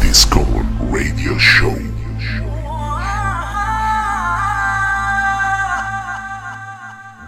Discommon 0.00 0.92
Radio 0.92 1.36
Show. 1.36 1.76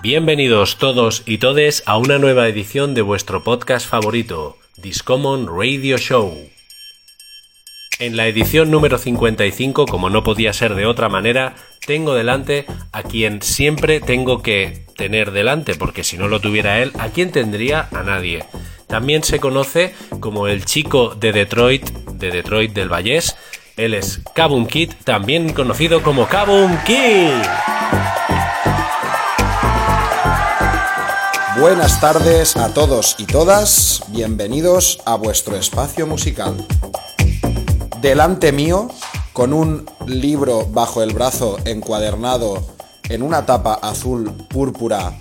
Bienvenidos 0.01 0.77
todos 0.79 1.25
y 1.27 1.39
todes 1.39 1.83
a 1.87 1.99
una 1.99 2.21
nueva 2.21 2.47
edición 2.47 2.95
de 2.95 3.03
vuestro 3.03 3.43
podcast 3.43 3.89
favorito, 3.89 4.57
Discommon 4.77 5.49
Radio 5.49 5.99
Show. 5.99 6.33
En 7.98 8.17
la 8.17 8.28
edición 8.28 8.71
número 8.71 8.96
55, 8.96 9.87
como 9.87 10.08
no 10.08 10.22
podía 10.22 10.53
ser 10.53 10.76
de 10.76 10.87
otra 10.87 11.08
manera, 11.08 11.56
tengo 11.85 12.14
delante 12.14 12.67
a 12.92 13.03
quien 13.03 13.42
siempre 13.42 13.98
tengo 13.98 14.40
que 14.40 14.87
tener 14.96 15.33
delante, 15.33 15.74
porque 15.74 16.05
si 16.05 16.16
no 16.16 16.28
lo 16.28 16.38
tuviera 16.38 16.80
él, 16.80 16.92
¿a 17.01 17.09
quién 17.09 17.33
tendría? 17.33 17.88
A 17.91 18.05
nadie. 18.05 18.45
También 18.87 19.25
se 19.25 19.41
conoce 19.41 19.95
como 20.21 20.47
el 20.47 20.65
chico 20.65 21.15
de 21.15 21.33
Detroit, 21.33 21.91
de 21.91 22.30
Detroit 22.30 22.73
del 22.73 22.89
Vallés. 22.89 23.37
Él 23.77 23.95
es 23.95 24.21
Kabum 24.35 24.67
Kid, 24.67 24.93
también 25.05 25.53
conocido 25.53 26.03
como 26.03 26.27
Kabum 26.27 26.77
Kid. 26.85 27.43
Buenas 31.59 32.01
tardes 32.01 32.57
a 32.57 32.73
todos 32.75 33.17
y 33.19 33.25
todas, 33.25 34.03
bienvenidos 34.09 35.01
a 35.05 35.16
vuestro 35.16 35.57
espacio 35.57 36.07
musical. 36.07 36.55
Delante 38.01 38.53
mío, 38.53 38.89
con 39.33 39.53
un 39.53 39.85
libro 40.07 40.66
bajo 40.66 41.03
el 41.03 41.13
brazo 41.13 41.59
encuadernado 41.65 42.63
en 43.09 43.23
una 43.23 43.47
tapa 43.47 43.75
azul 43.75 44.33
púrpura 44.49 45.13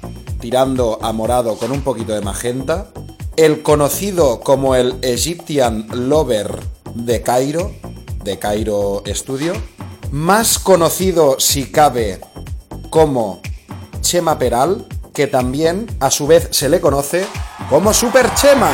tirando 0.45 0.99
a 1.01 1.11
morado 1.11 1.57
con 1.57 1.71
un 1.71 1.81
poquito 1.81 2.13
de 2.13 2.21
magenta, 2.21 2.91
el 3.37 3.61
conocido 3.61 4.39
como 4.39 4.75
el 4.75 4.95
Egyptian 5.01 5.87
Lover 5.91 6.59
de 6.93 7.21
Cairo, 7.21 7.71
de 8.23 8.39
Cairo 8.39 9.03
Studio, 9.07 9.53
más 10.11 10.59
conocido 10.59 11.35
si 11.39 11.71
cabe 11.71 12.21
como 12.89 13.41
Chema 14.01 14.39
Peral, 14.39 14.85
que 15.13 15.27
también 15.27 15.87
a 15.99 16.11
su 16.11 16.27
vez 16.27 16.47
se 16.51 16.69
le 16.69 16.79
conoce 16.79 17.25
como 17.69 17.93
Super 17.93 18.33
Chema. 18.35 18.71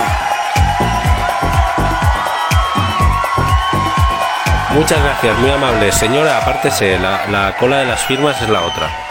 Muchas 4.74 5.04
gracias, 5.04 5.38
muy 5.40 5.50
amable. 5.50 5.92
Señora, 5.92 6.38
apártese, 6.38 6.98
la, 6.98 7.28
la 7.28 7.58
cola 7.58 7.80
de 7.80 7.86
las 7.86 8.02
firmas 8.06 8.42
es 8.42 8.50
la 8.50 8.62
otra. 8.62 9.11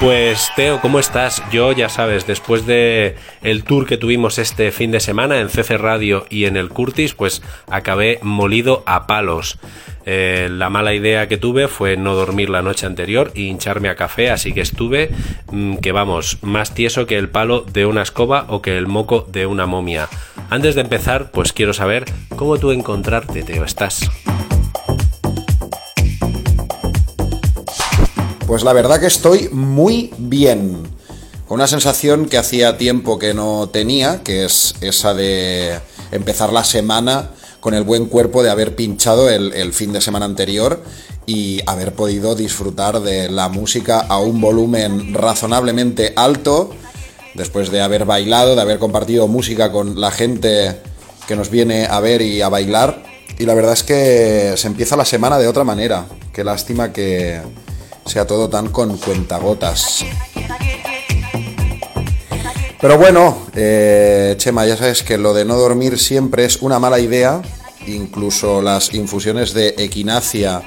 Pues 0.00 0.50
Teo, 0.56 0.80
¿cómo 0.80 0.98
estás? 0.98 1.42
Yo 1.52 1.72
ya 1.72 1.90
sabes, 1.90 2.26
después 2.26 2.64
de 2.64 3.16
el 3.42 3.64
tour 3.64 3.86
que 3.86 3.98
tuvimos 3.98 4.38
este 4.38 4.72
fin 4.72 4.90
de 4.92 4.98
semana 4.98 5.40
en 5.40 5.50
CC 5.50 5.76
Radio 5.76 6.24
y 6.30 6.46
en 6.46 6.56
el 6.56 6.70
Curtis, 6.70 7.12
pues 7.12 7.42
acabé 7.68 8.18
molido 8.22 8.82
a 8.86 9.06
palos. 9.06 9.58
Eh, 10.06 10.48
la 10.50 10.70
mala 10.70 10.94
idea 10.94 11.28
que 11.28 11.36
tuve 11.36 11.68
fue 11.68 11.98
no 11.98 12.14
dormir 12.14 12.48
la 12.48 12.62
noche 12.62 12.86
anterior 12.86 13.30
y 13.34 13.48
hincharme 13.48 13.90
a 13.90 13.94
café, 13.94 14.30
así 14.30 14.54
que 14.54 14.62
estuve, 14.62 15.10
mm, 15.52 15.76
que 15.76 15.92
vamos, 15.92 16.38
más 16.40 16.72
tieso 16.72 17.04
que 17.04 17.18
el 17.18 17.28
palo 17.28 17.66
de 17.70 17.84
una 17.84 18.00
escoba 18.00 18.46
o 18.48 18.62
que 18.62 18.78
el 18.78 18.86
moco 18.86 19.26
de 19.30 19.44
una 19.44 19.66
momia. 19.66 20.08
Antes 20.48 20.76
de 20.76 20.80
empezar, 20.80 21.30
pues 21.30 21.52
quiero 21.52 21.74
saber 21.74 22.06
cómo 22.36 22.56
tú 22.56 22.72
encontrarte, 22.72 23.42
Teo, 23.42 23.64
estás. 23.64 24.10
Pues 28.50 28.64
la 28.64 28.72
verdad 28.72 28.98
que 28.98 29.06
estoy 29.06 29.48
muy 29.52 30.12
bien. 30.18 30.82
Con 31.46 31.60
una 31.60 31.68
sensación 31.68 32.26
que 32.26 32.36
hacía 32.36 32.76
tiempo 32.76 33.16
que 33.16 33.32
no 33.32 33.68
tenía, 33.68 34.24
que 34.24 34.44
es 34.44 34.74
esa 34.80 35.14
de 35.14 35.78
empezar 36.10 36.52
la 36.52 36.64
semana 36.64 37.30
con 37.60 37.74
el 37.74 37.84
buen 37.84 38.06
cuerpo 38.06 38.42
de 38.42 38.50
haber 38.50 38.74
pinchado 38.74 39.30
el, 39.30 39.52
el, 39.52 39.72
fin 39.72 39.92
de 39.92 40.00
semana 40.00 40.24
anterior 40.24 40.82
y 41.26 41.60
haber 41.64 41.94
podido 41.94 42.34
disfrutar 42.34 42.98
de 43.02 43.30
la 43.30 43.48
música 43.48 44.00
a 44.00 44.18
un 44.18 44.40
volumen 44.40 45.14
razonablemente 45.14 46.12
alto, 46.16 46.74
después 47.34 47.70
de 47.70 47.82
haber 47.82 48.04
bailado, 48.04 48.56
de 48.56 48.62
haber 48.62 48.80
compartido 48.80 49.28
música 49.28 49.70
con 49.70 50.00
la 50.00 50.10
gente 50.10 50.76
que 51.28 51.36
nos 51.36 51.50
viene 51.50 51.86
a 51.86 52.00
ver 52.00 52.20
y 52.20 52.42
a 52.42 52.48
bailar. 52.48 53.04
Y 53.38 53.46
la 53.46 53.54
verdad 53.54 53.74
es 53.74 53.84
que 53.84 54.54
se 54.56 54.66
empieza 54.66 54.96
la 54.96 55.04
semana 55.04 55.38
de 55.38 55.46
otra 55.46 55.62
manera. 55.62 56.06
Qué 56.32 56.42
lástima 56.42 56.92
que 56.92 57.40
sea 58.06 58.26
todo 58.26 58.48
tan 58.48 58.68
con 58.68 58.96
cuentagotas. 58.98 60.04
Pero 62.80 62.96
bueno, 62.96 63.46
eh, 63.54 64.34
Chema, 64.38 64.64
ya 64.66 64.76
sabes 64.76 65.02
que 65.02 65.18
lo 65.18 65.34
de 65.34 65.44
no 65.44 65.56
dormir 65.56 65.98
siempre 65.98 66.46
es 66.46 66.62
una 66.62 66.78
mala 66.78 66.98
idea. 66.98 67.42
Incluso 67.86 68.62
las 68.62 68.94
infusiones 68.94 69.52
de 69.52 69.74
equinacia, 69.78 70.62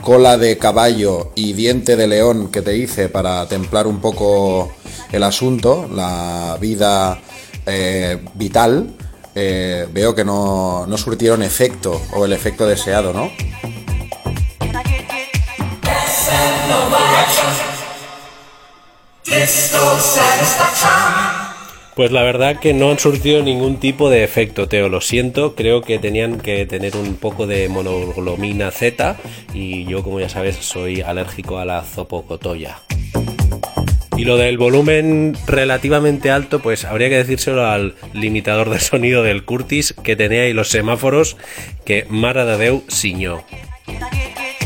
cola 0.00 0.38
de 0.38 0.56
caballo 0.56 1.32
y 1.34 1.52
diente 1.52 1.96
de 1.96 2.06
león 2.06 2.48
que 2.50 2.62
te 2.62 2.76
hice 2.76 3.08
para 3.08 3.46
templar 3.48 3.86
un 3.86 4.00
poco 4.00 4.72
el 5.12 5.22
asunto, 5.22 5.88
la 5.92 6.56
vida 6.60 7.20
eh, 7.66 8.24
vital, 8.34 8.94
eh, 9.34 9.86
veo 9.92 10.14
que 10.14 10.24
no, 10.24 10.86
no 10.86 10.96
surtieron 10.96 11.42
efecto 11.42 12.00
o 12.14 12.24
el 12.24 12.32
efecto 12.32 12.66
deseado, 12.66 13.12
¿no? 13.12 13.30
Pues 21.98 22.12
la 22.12 22.22
verdad 22.22 22.60
que 22.60 22.74
no 22.74 22.92
han 22.92 22.98
surtido 23.00 23.42
ningún 23.42 23.80
tipo 23.80 24.08
de 24.08 24.22
efecto, 24.22 24.68
Teo, 24.68 24.88
lo 24.88 25.00
siento, 25.00 25.56
creo 25.56 25.82
que 25.82 25.98
tenían 25.98 26.38
que 26.38 26.64
tener 26.64 26.96
un 26.96 27.16
poco 27.16 27.48
de 27.48 27.68
monoglomina 27.68 28.70
Z 28.70 29.16
y 29.52 29.84
yo 29.84 30.04
como 30.04 30.20
ya 30.20 30.28
sabes 30.28 30.54
soy 30.56 31.00
alérgico 31.00 31.58
a 31.58 31.64
la 31.64 31.82
zopocotoya. 31.82 32.78
Y 34.16 34.24
lo 34.24 34.36
del 34.36 34.58
volumen 34.58 35.36
relativamente 35.48 36.30
alto, 36.30 36.60
pues 36.60 36.84
habría 36.84 37.08
que 37.08 37.16
decírselo 37.16 37.66
al 37.66 37.96
limitador 38.12 38.70
de 38.70 38.78
sonido 38.78 39.24
del 39.24 39.44
Curtis 39.44 39.92
que 39.92 40.14
tenía 40.14 40.42
ahí 40.42 40.52
los 40.52 40.68
semáforos 40.68 41.36
que 41.84 42.06
Mara 42.08 42.44
de 42.44 42.58
Deu 42.58 42.84
ciñó. 42.88 43.44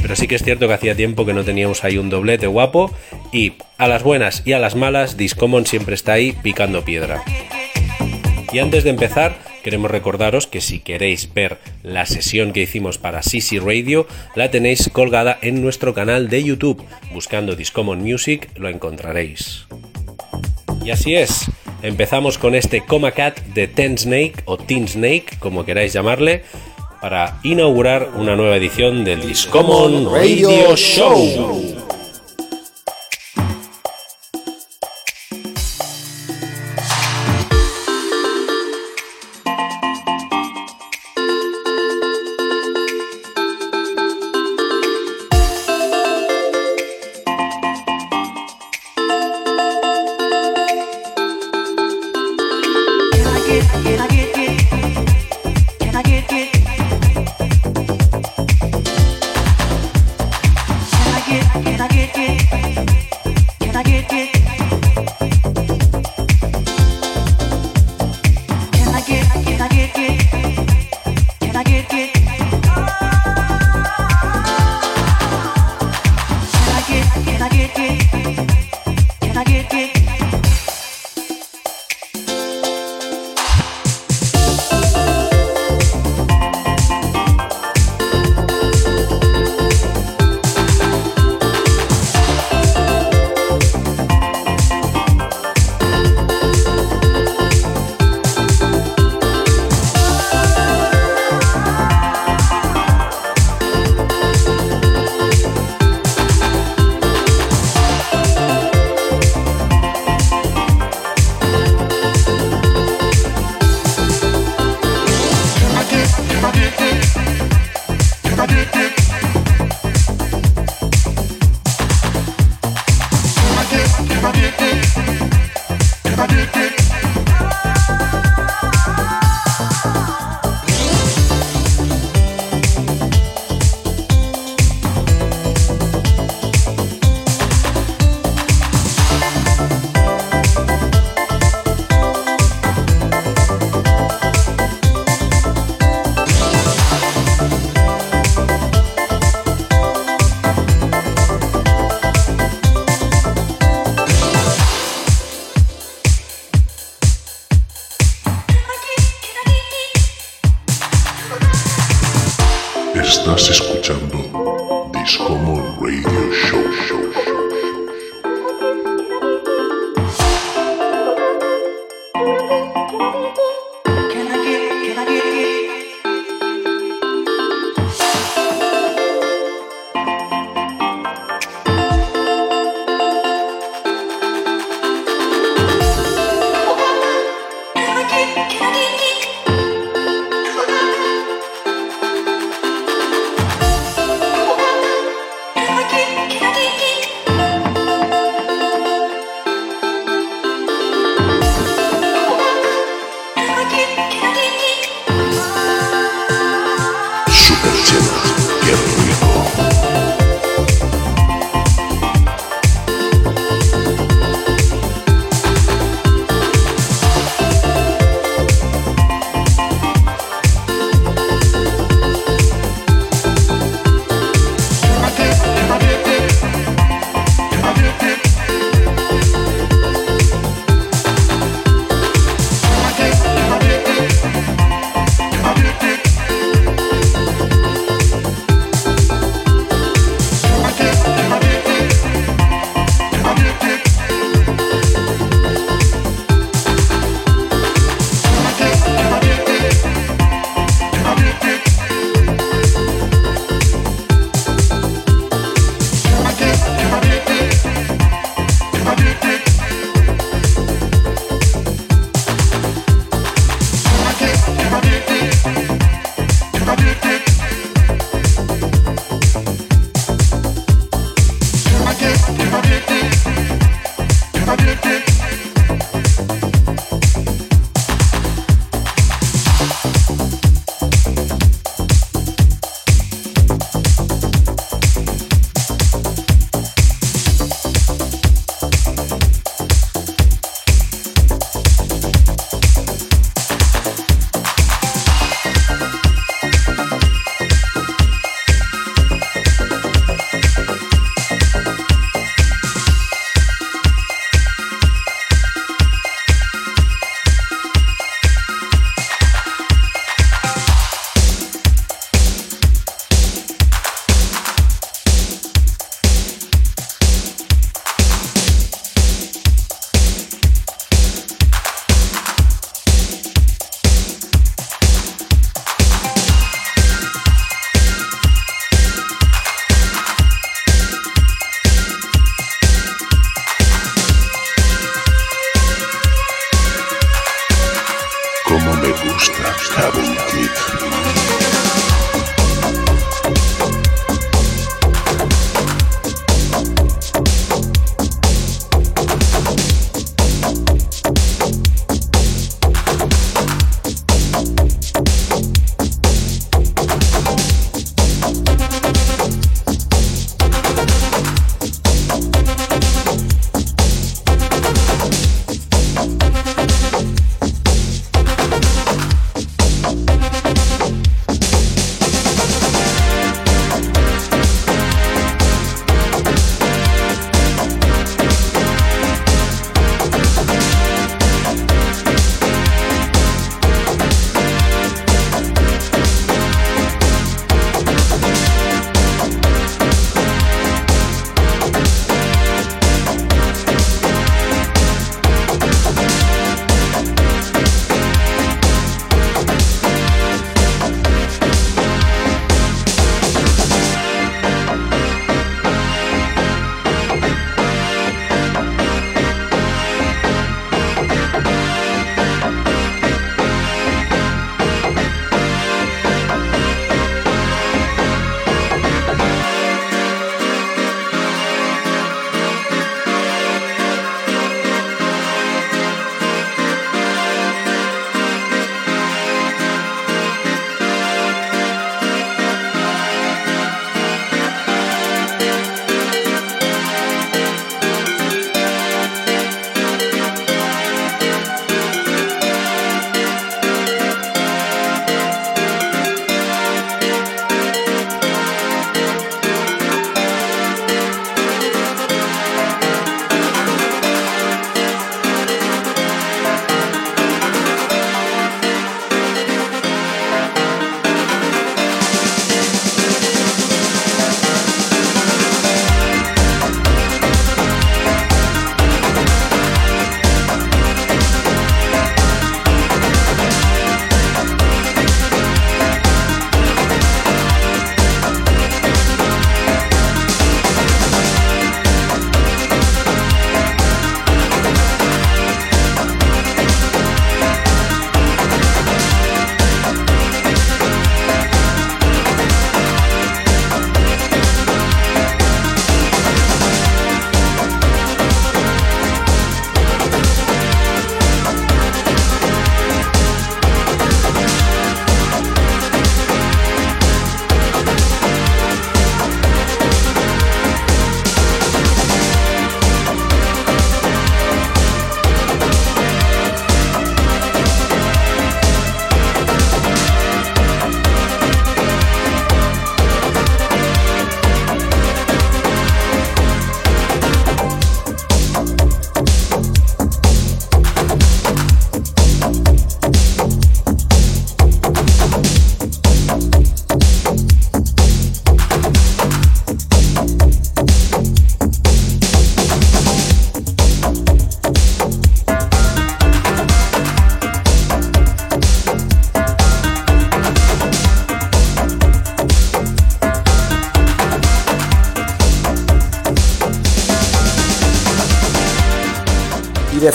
Pero 0.02 0.16
sí 0.16 0.26
que 0.26 0.34
es 0.34 0.42
cierto 0.42 0.66
que 0.66 0.74
hacía 0.74 0.96
tiempo 0.96 1.24
que 1.24 1.32
no 1.32 1.44
teníamos 1.44 1.84
ahí 1.84 1.96
un 1.96 2.10
doblete 2.10 2.48
guapo 2.48 2.92
y 3.32 3.52
a 3.78 3.86
las 3.88 4.02
buenas 4.02 4.42
y 4.44 4.52
a 4.52 4.58
las 4.58 4.74
malas, 4.74 5.16
Discommon 5.16 5.64
siempre 5.64 5.94
está 5.94 6.12
ahí 6.14 6.32
picando 6.42 6.84
piedra. 6.84 7.22
Y 8.52 8.58
antes 8.58 8.84
de 8.84 8.90
empezar, 8.90 9.38
queremos 9.62 9.90
recordaros 9.90 10.46
que 10.46 10.60
si 10.60 10.80
queréis 10.80 11.32
ver 11.32 11.58
la 11.82 12.04
sesión 12.04 12.52
que 12.52 12.62
hicimos 12.62 12.98
para 12.98 13.22
CC 13.22 13.60
Radio, 13.60 14.06
la 14.34 14.50
tenéis 14.50 14.90
colgada 14.92 15.38
en 15.40 15.62
nuestro 15.62 15.94
canal 15.94 16.28
de 16.28 16.44
YouTube. 16.44 16.84
Buscando 17.14 17.56
Discommon 17.56 18.02
Music 18.02 18.50
lo 18.56 18.68
encontraréis. 18.68 19.66
Y 20.84 20.90
así 20.90 21.14
es, 21.14 21.46
empezamos 21.82 22.38
con 22.38 22.54
este 22.54 22.82
Coma 22.84 23.12
Cat 23.12 23.40
de 23.54 23.68
Ten 23.68 23.96
Snake 23.96 24.34
o 24.46 24.58
Teen 24.58 24.88
Snake, 24.88 25.36
como 25.38 25.64
queráis 25.64 25.92
llamarle, 25.92 26.42
para 27.02 27.36
inaugurar 27.42 28.10
una 28.14 28.36
nueva 28.36 28.56
edición 28.56 29.04
del 29.04 29.22
Discommon 29.22 30.06
Radio 30.08 30.76
Show. 30.76 32.01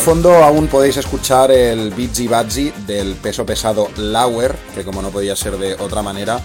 Fondo 0.07 0.41
aún 0.41 0.67
podéis 0.67 0.95
escuchar 0.95 1.51
el 1.51 1.91
Bitsy 1.91 2.29
Batsy 2.29 2.71
del 2.87 3.15
peso 3.15 3.45
pesado 3.45 3.89
Lauer, 3.97 4.55
que 4.73 4.85
como 4.85 5.01
no 5.01 5.09
podía 5.09 5.35
ser 5.35 5.57
de 5.57 5.73
otra 5.73 6.01
manera, 6.01 6.39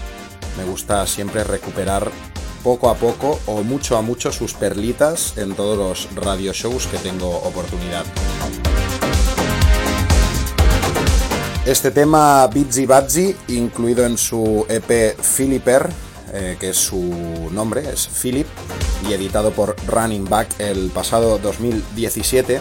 me 0.57 0.65
gusta 0.65 1.07
siempre 1.07 1.45
recuperar 1.45 2.11
poco 2.61 2.89
a 2.89 2.95
poco 2.95 3.39
o 3.45 3.63
mucho 3.63 3.95
a 3.95 4.01
mucho 4.01 4.33
sus 4.33 4.53
perlitas 4.53 5.37
en 5.37 5.55
todos 5.55 5.77
los 5.77 6.13
radio 6.13 6.51
shows 6.51 6.87
que 6.87 6.97
tengo 6.97 7.29
oportunidad. 7.29 8.03
Este 11.65 11.91
tema 11.91 12.45
Bitsy 12.47 12.85
Batsy, 12.85 13.33
incluido 13.47 14.05
en 14.05 14.17
su 14.17 14.65
EP 14.67 15.17
Philipper, 15.21 15.89
eh, 16.33 16.57
que 16.59 16.71
es 16.71 16.77
su 16.77 17.49
nombre, 17.53 17.89
es 17.93 18.09
Philip, 18.09 18.47
y 19.07 19.13
editado 19.13 19.51
por 19.51 19.75
Running 19.87 20.25
Back 20.25 20.59
el 20.59 20.89
pasado 20.89 21.37
2017, 21.37 22.59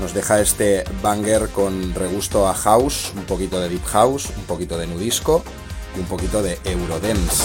nos 0.00 0.12
deja 0.12 0.40
este 0.40 0.84
banger 1.02 1.48
con 1.48 1.94
regusto 1.94 2.48
a 2.48 2.54
house, 2.54 3.12
un 3.16 3.24
poquito 3.24 3.60
de 3.60 3.68
deep 3.68 3.84
house, 3.84 4.30
un 4.36 4.44
poquito 4.44 4.78
de 4.78 4.86
nudisco 4.86 5.42
y 5.96 6.00
un 6.00 6.06
poquito 6.06 6.42
de 6.42 6.58
eurodance. 6.64 7.44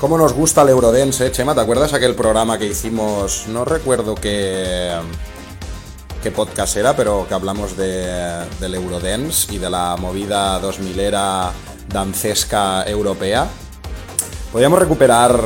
¿Cómo 0.00 0.16
nos 0.16 0.32
gusta 0.32 0.62
el 0.62 0.68
Eurodance, 0.68 1.26
eh, 1.26 1.32
Chema? 1.32 1.56
¿Te 1.56 1.60
acuerdas 1.60 1.92
aquel 1.92 2.14
programa 2.14 2.56
que 2.56 2.66
hicimos? 2.66 3.46
No 3.48 3.64
recuerdo 3.64 4.14
qué, 4.14 4.96
podcast 6.36 6.76
era, 6.76 6.94
pero 6.94 7.26
que 7.26 7.34
hablamos 7.34 7.76
de, 7.76 8.46
del 8.60 8.74
Eurodance 8.76 9.52
y 9.52 9.58
de 9.58 9.68
la 9.68 9.96
movida 9.96 10.60
2000era 10.62 11.50
dancesca 11.88 12.84
europea. 12.86 13.48
Podríamos 14.52 14.78
recuperar... 14.78 15.38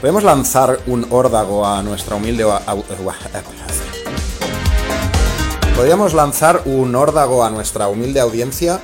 Podemos 0.00 0.24
lanzar 0.24 0.80
un 0.86 1.06
órdago 1.10 1.66
a 1.66 1.82
nuestra 1.82 2.16
humilde... 2.16 2.46
Podríamos 5.76 6.12
lanzar 6.12 6.62
un 6.66 6.94
órdago 6.94 7.44
a 7.44 7.50
nuestra 7.50 7.88
humilde 7.88 8.20
audiencia 8.20 8.80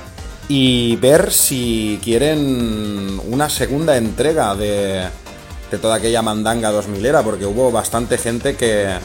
y 0.47 0.95
ver 0.95 1.31
si 1.31 1.99
quieren 2.03 3.21
una 3.29 3.49
segunda 3.49 3.95
entrega 3.97 4.55
de, 4.55 5.07
de 5.69 5.77
toda 5.77 5.95
aquella 5.95 6.23
mandanga 6.23 6.71
2000 6.71 7.05
era, 7.05 7.21
porque 7.21 7.45
hubo 7.45 7.71
bastante 7.71 8.17
gente 8.17 8.55
que, 8.55 8.95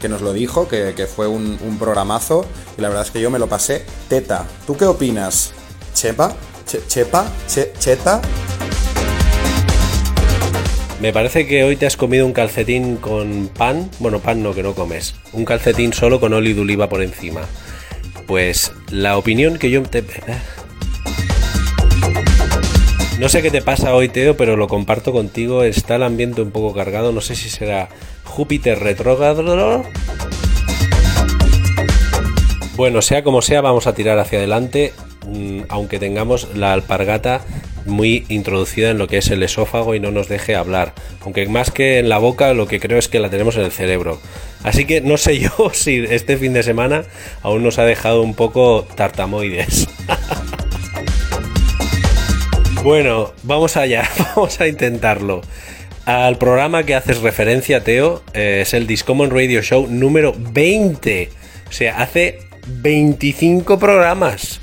que 0.00 0.08
nos 0.08 0.22
lo 0.22 0.32
dijo, 0.32 0.66
que, 0.66 0.94
que 0.96 1.06
fue 1.06 1.26
un, 1.26 1.58
un, 1.62 1.78
programazo, 1.78 2.46
y 2.78 2.80
la 2.80 2.88
verdad 2.88 3.04
es 3.04 3.10
que 3.10 3.20
yo 3.20 3.30
me 3.30 3.38
lo 3.38 3.48
pasé 3.48 3.84
teta. 4.08 4.46
¿Tú 4.66 4.76
qué 4.76 4.86
opinas? 4.86 5.52
¿Chepa? 5.94 6.32
Che, 6.66 6.86
¿Chepa? 6.86 7.26
Che, 7.46 7.74
¿Cheta? 7.78 8.22
Me 11.04 11.12
parece 11.12 11.46
que 11.46 11.64
hoy 11.64 11.76
te 11.76 11.84
has 11.84 11.98
comido 11.98 12.24
un 12.24 12.32
calcetín 12.32 12.96
con 12.96 13.48
pan. 13.48 13.90
Bueno, 13.98 14.20
pan 14.20 14.42
no, 14.42 14.54
que 14.54 14.62
no 14.62 14.72
comes. 14.72 15.14
Un 15.34 15.44
calcetín 15.44 15.92
solo 15.92 16.18
con 16.18 16.32
óleo 16.32 16.54
de 16.54 16.62
oliva 16.62 16.88
por 16.88 17.02
encima. 17.02 17.42
Pues 18.26 18.72
la 18.88 19.18
opinión 19.18 19.58
que 19.58 19.68
yo 19.68 19.82
te... 19.82 20.02
No 23.18 23.28
sé 23.28 23.42
qué 23.42 23.50
te 23.50 23.60
pasa 23.60 23.94
hoy, 23.94 24.08
Teo, 24.08 24.38
pero 24.38 24.56
lo 24.56 24.66
comparto 24.66 25.12
contigo. 25.12 25.62
Está 25.62 25.96
el 25.96 26.04
ambiente 26.04 26.40
un 26.40 26.52
poco 26.52 26.74
cargado. 26.74 27.12
No 27.12 27.20
sé 27.20 27.34
si 27.36 27.50
será 27.50 27.90
Júpiter 28.24 28.78
retrógrado. 28.78 29.84
Bueno, 32.76 33.02
sea 33.02 33.22
como 33.22 33.42
sea, 33.42 33.60
vamos 33.60 33.86
a 33.86 33.92
tirar 33.92 34.18
hacia 34.18 34.38
adelante. 34.38 34.94
Aunque 35.68 35.98
tengamos 35.98 36.56
la 36.56 36.72
alpargata 36.72 37.42
muy 37.86 38.24
introducida 38.28 38.90
en 38.90 38.98
lo 38.98 39.08
que 39.08 39.18
es 39.18 39.30
el 39.30 39.42
esófago 39.42 39.94
y 39.94 40.00
no 40.00 40.10
nos 40.10 40.28
deje 40.28 40.54
hablar. 40.54 40.94
Aunque 41.22 41.46
más 41.46 41.70
que 41.70 41.98
en 41.98 42.08
la 42.08 42.18
boca, 42.18 42.54
lo 42.54 42.66
que 42.66 42.80
creo 42.80 42.98
es 42.98 43.08
que 43.08 43.20
la 43.20 43.30
tenemos 43.30 43.56
en 43.56 43.64
el 43.64 43.72
cerebro. 43.72 44.20
Así 44.62 44.86
que 44.86 45.00
no 45.00 45.16
sé 45.16 45.38
yo 45.38 45.50
si 45.72 46.04
este 46.08 46.36
fin 46.36 46.52
de 46.52 46.62
semana 46.62 47.04
aún 47.42 47.62
nos 47.62 47.78
ha 47.78 47.84
dejado 47.84 48.22
un 48.22 48.34
poco 48.34 48.86
tartamoides. 48.94 49.88
bueno, 52.82 53.32
vamos 53.42 53.76
allá, 53.76 54.08
vamos 54.18 54.60
a 54.60 54.68
intentarlo. 54.68 55.42
Al 56.06 56.36
programa 56.36 56.84
que 56.84 56.94
haces 56.94 57.22
referencia, 57.22 57.82
Teo, 57.82 58.22
eh, 58.34 58.60
es 58.62 58.74
el 58.74 58.86
Discommon 58.86 59.30
Radio 59.30 59.62
Show 59.62 59.86
número 59.88 60.34
20. 60.36 61.30
O 61.66 61.72
sea, 61.72 62.02
hace 62.02 62.40
25 62.66 63.78
programas. 63.78 64.60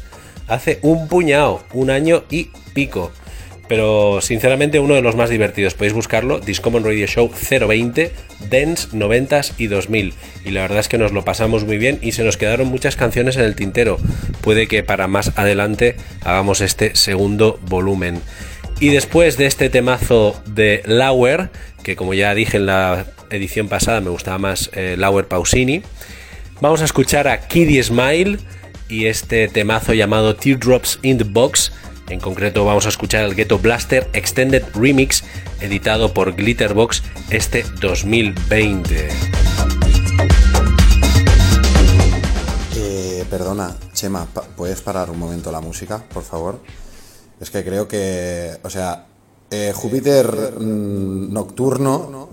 Hace 0.51 0.79
un 0.81 1.07
puñado, 1.07 1.63
un 1.71 1.89
año 1.89 2.25
y 2.29 2.49
pico. 2.73 3.13
Pero 3.69 4.19
sinceramente 4.19 4.81
uno 4.81 4.95
de 4.95 5.01
los 5.01 5.15
más 5.15 5.29
divertidos. 5.29 5.75
Podéis 5.75 5.93
buscarlo, 5.93 6.41
Discommon 6.41 6.83
Radio 6.83 7.07
Show 7.07 7.31
020, 7.31 8.11
Dance 8.49 8.89
90s 8.89 9.53
y 9.57 9.67
2000. 9.67 10.13
Y 10.43 10.51
la 10.51 10.63
verdad 10.63 10.79
es 10.79 10.89
que 10.89 10.97
nos 10.97 11.13
lo 11.13 11.23
pasamos 11.23 11.63
muy 11.63 11.77
bien 11.77 11.99
y 12.01 12.11
se 12.11 12.25
nos 12.25 12.35
quedaron 12.35 12.67
muchas 12.67 12.97
canciones 12.97 13.37
en 13.37 13.43
el 13.43 13.55
tintero. 13.55 13.97
Puede 14.41 14.67
que 14.67 14.83
para 14.83 15.07
más 15.07 15.31
adelante 15.37 15.95
hagamos 16.25 16.59
este 16.59 16.97
segundo 16.97 17.57
volumen. 17.69 18.19
Y 18.81 18.89
después 18.89 19.37
de 19.37 19.45
este 19.45 19.69
temazo 19.69 20.35
de 20.47 20.81
Lauer, 20.85 21.49
que 21.81 21.95
como 21.95 22.13
ya 22.13 22.35
dije 22.35 22.57
en 22.57 22.65
la 22.65 23.05
edición 23.29 23.69
pasada 23.69 24.01
me 24.01 24.09
gustaba 24.09 24.37
más 24.37 24.69
eh, 24.73 24.95
Lauer 24.97 25.29
Pausini, 25.29 25.81
vamos 26.59 26.81
a 26.81 26.85
escuchar 26.85 27.29
a 27.29 27.47
Kiddy 27.47 27.81
Smile 27.81 28.37
y 28.91 29.07
este 29.07 29.47
temazo 29.47 29.93
llamado 29.93 30.35
Teardrops 30.35 30.99
in 31.01 31.17
the 31.17 31.23
Box. 31.23 31.71
En 32.09 32.19
concreto 32.19 32.65
vamos 32.65 32.85
a 32.85 32.89
escuchar 32.89 33.23
el 33.23 33.35
Ghetto 33.35 33.57
Blaster 33.57 34.09
Extended 34.11 34.65
Remix 34.75 35.23
editado 35.61 36.13
por 36.13 36.35
Glitterbox 36.35 37.01
este 37.29 37.63
2020. 37.79 39.07
Eh, 42.75 43.25
perdona, 43.29 43.75
Chema, 43.93 44.27
¿puedes 44.57 44.81
parar 44.81 45.09
un 45.09 45.17
momento 45.17 45.51
la 45.51 45.61
música, 45.61 46.03
por 46.13 46.23
favor? 46.23 46.59
Es 47.39 47.49
que 47.49 47.63
creo 47.63 47.87
que, 47.87 48.57
o 48.61 48.69
sea, 48.69 49.05
eh, 49.49 49.71
Júpiter 49.73 50.53
mmm, 50.59 51.31
nocturno 51.31 52.29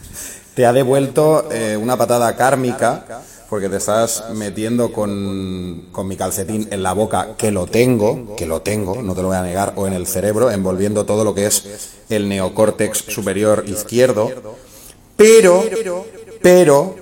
te 0.54 0.64
ha 0.64 0.72
devuelto 0.72 1.52
eh, 1.52 1.76
una 1.76 1.98
patada 1.98 2.34
kármica 2.34 3.04
porque 3.48 3.68
te 3.68 3.76
estás 3.76 4.24
metiendo 4.34 4.92
con, 4.92 5.86
con, 5.90 6.06
mi 6.06 6.16
calcetín 6.16 6.68
en 6.70 6.82
la 6.82 6.92
boca, 6.92 7.34
que 7.38 7.50
lo 7.50 7.66
tengo, 7.66 8.36
que 8.36 8.46
lo 8.46 8.60
tengo, 8.60 9.02
no 9.02 9.14
te 9.14 9.22
lo 9.22 9.28
voy 9.28 9.36
a 9.36 9.42
negar, 9.42 9.72
o 9.76 9.86
en 9.86 9.94
el 9.94 10.06
cerebro, 10.06 10.50
envolviendo 10.50 11.06
todo 11.06 11.24
lo 11.24 11.34
que 11.34 11.46
es 11.46 11.90
el 12.10 12.28
neocórtex 12.28 12.98
superior 13.08 13.64
izquierdo. 13.66 14.30
Pero, 15.16 15.64
pero, 16.42 16.94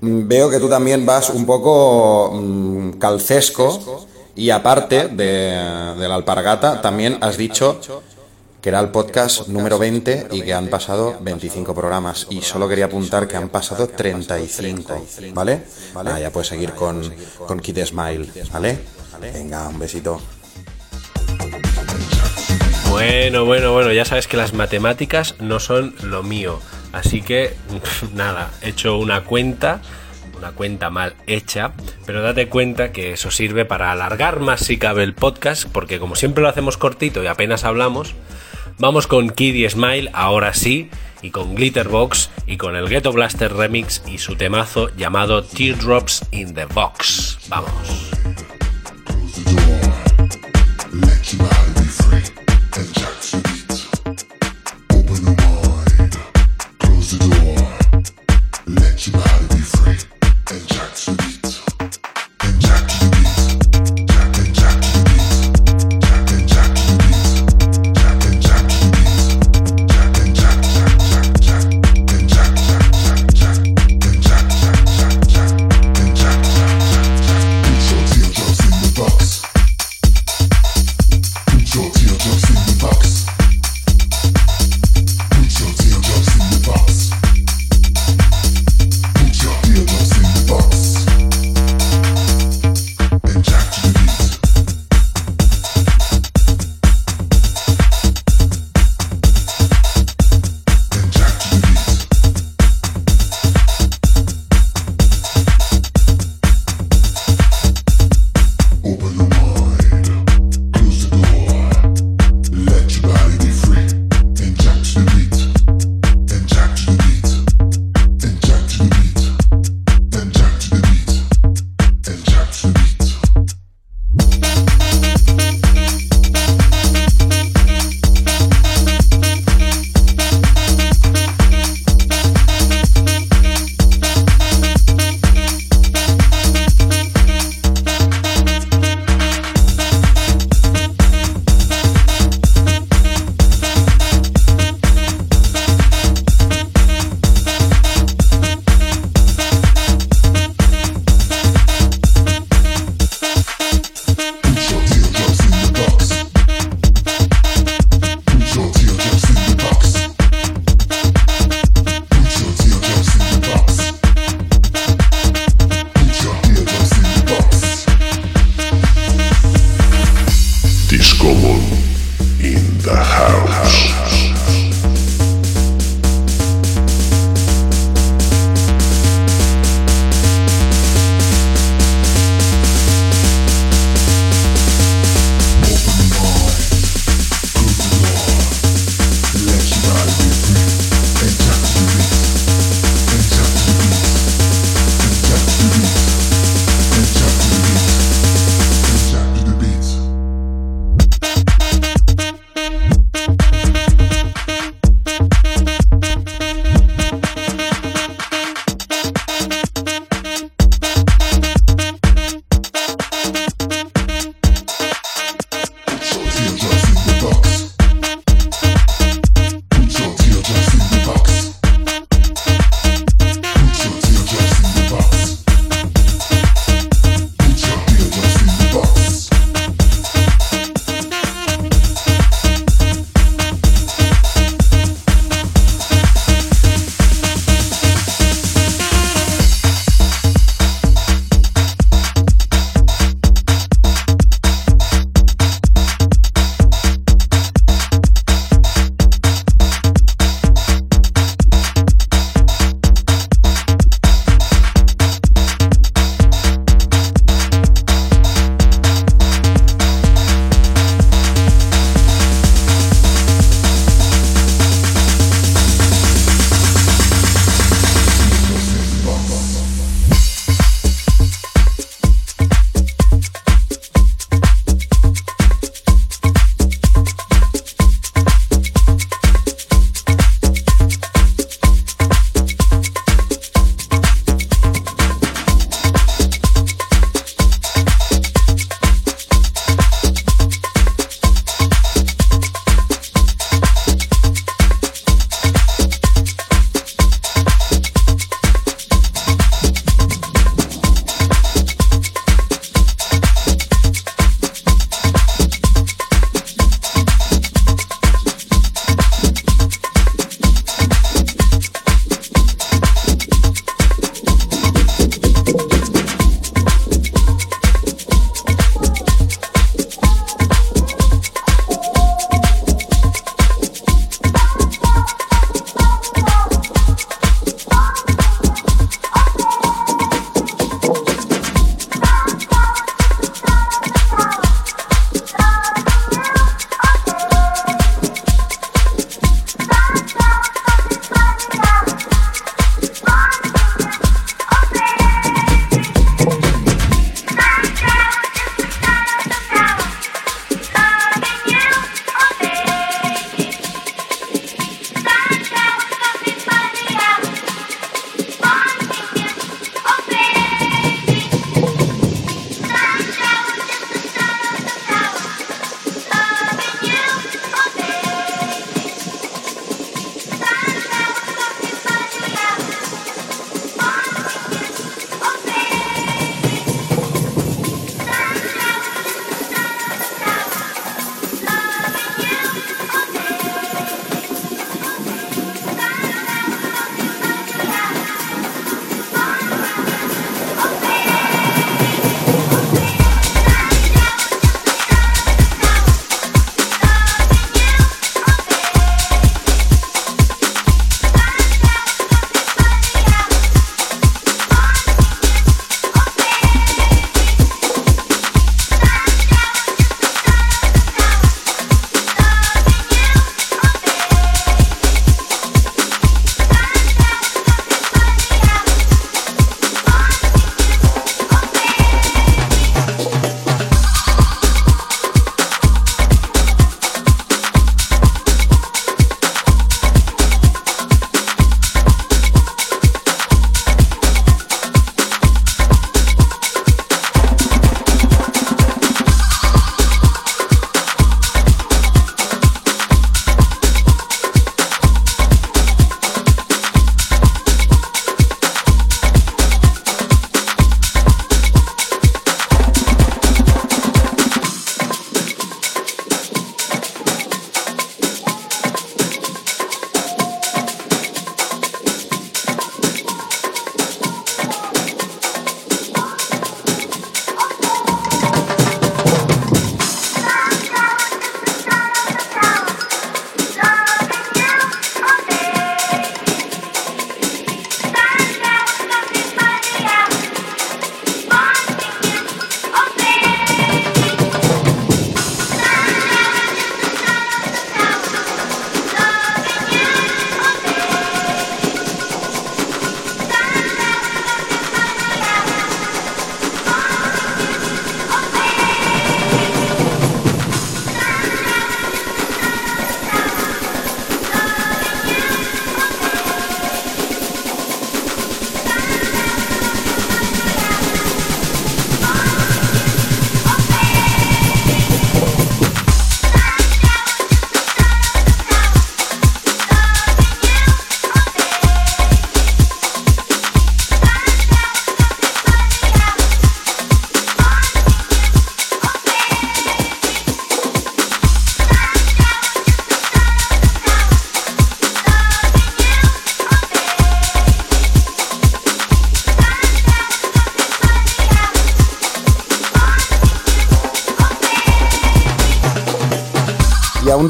veo 0.00 0.50
que 0.50 0.58
tú 0.58 0.68
también 0.68 1.06
vas 1.06 1.30
un 1.30 1.46
poco 1.46 2.32
mmm, 2.34 2.90
calcesco 2.98 4.06
y 4.34 4.50
aparte 4.50 5.08
de 5.08 5.54
la 5.96 6.14
alpargata, 6.14 6.82
también 6.82 7.18
has 7.20 7.36
dicho 7.36 7.80
que 8.60 8.68
era 8.68 8.80
el 8.80 8.90
podcast 8.90 9.48
número 9.48 9.78
20 9.78 10.28
y 10.32 10.42
que 10.42 10.52
han 10.52 10.68
pasado 10.68 11.16
25 11.20 11.74
programas. 11.74 12.26
Y 12.30 12.42
solo 12.42 12.68
quería 12.68 12.86
apuntar 12.86 13.26
que 13.26 13.36
han 13.36 13.48
pasado 13.48 13.88
35, 13.88 15.06
¿vale? 15.32 15.62
Ah, 15.94 16.18
ya 16.20 16.30
puedes 16.30 16.48
seguir 16.48 16.72
con, 16.72 17.02
con 17.46 17.60
Kid 17.60 17.84
Smile, 17.84 18.28
¿vale? 18.52 18.78
Venga, 19.20 19.68
un 19.68 19.78
besito. 19.78 20.20
Bueno, 22.90 23.44
bueno, 23.44 23.72
bueno, 23.72 23.92
ya 23.92 24.04
sabes 24.04 24.26
que 24.26 24.36
las 24.36 24.52
matemáticas 24.52 25.36
no 25.38 25.60
son 25.60 25.94
lo 26.02 26.22
mío. 26.22 26.58
Así 26.92 27.22
que, 27.22 27.54
nada, 28.14 28.50
he 28.62 28.70
hecho 28.70 28.98
una 28.98 29.24
cuenta 29.24 29.80
una 30.40 30.52
cuenta 30.52 30.88
mal 30.88 31.14
hecha, 31.26 31.72
pero 32.06 32.22
date 32.22 32.48
cuenta 32.48 32.92
que 32.92 33.12
eso 33.12 33.30
sirve 33.30 33.66
para 33.66 33.92
alargar 33.92 34.40
más 34.40 34.60
si 34.60 34.78
cabe 34.78 35.02
el 35.02 35.12
podcast, 35.12 35.66
porque 35.70 35.98
como 35.98 36.16
siempre 36.16 36.42
lo 36.42 36.48
hacemos 36.48 36.78
cortito 36.78 37.22
y 37.22 37.26
apenas 37.26 37.64
hablamos, 37.64 38.14
vamos 38.80 39.06
con 39.06 39.30
Kiddy 39.30 39.68
Smile, 39.68 40.10
ahora 40.12 40.54
sí, 40.54 40.90
y 41.22 41.30
con 41.30 41.54
Glitterbox, 41.54 42.30
y 42.46 42.56
con 42.56 42.74
el 42.74 42.88
Ghetto 42.88 43.12
Blaster 43.12 43.52
Remix 43.52 44.02
y 44.06 44.18
su 44.18 44.34
temazo 44.34 44.88
llamado 44.96 45.44
Teardrops 45.44 46.24
in 46.32 46.54
the 46.54 46.64
Box. 46.64 47.38
Vamos. 47.48 48.10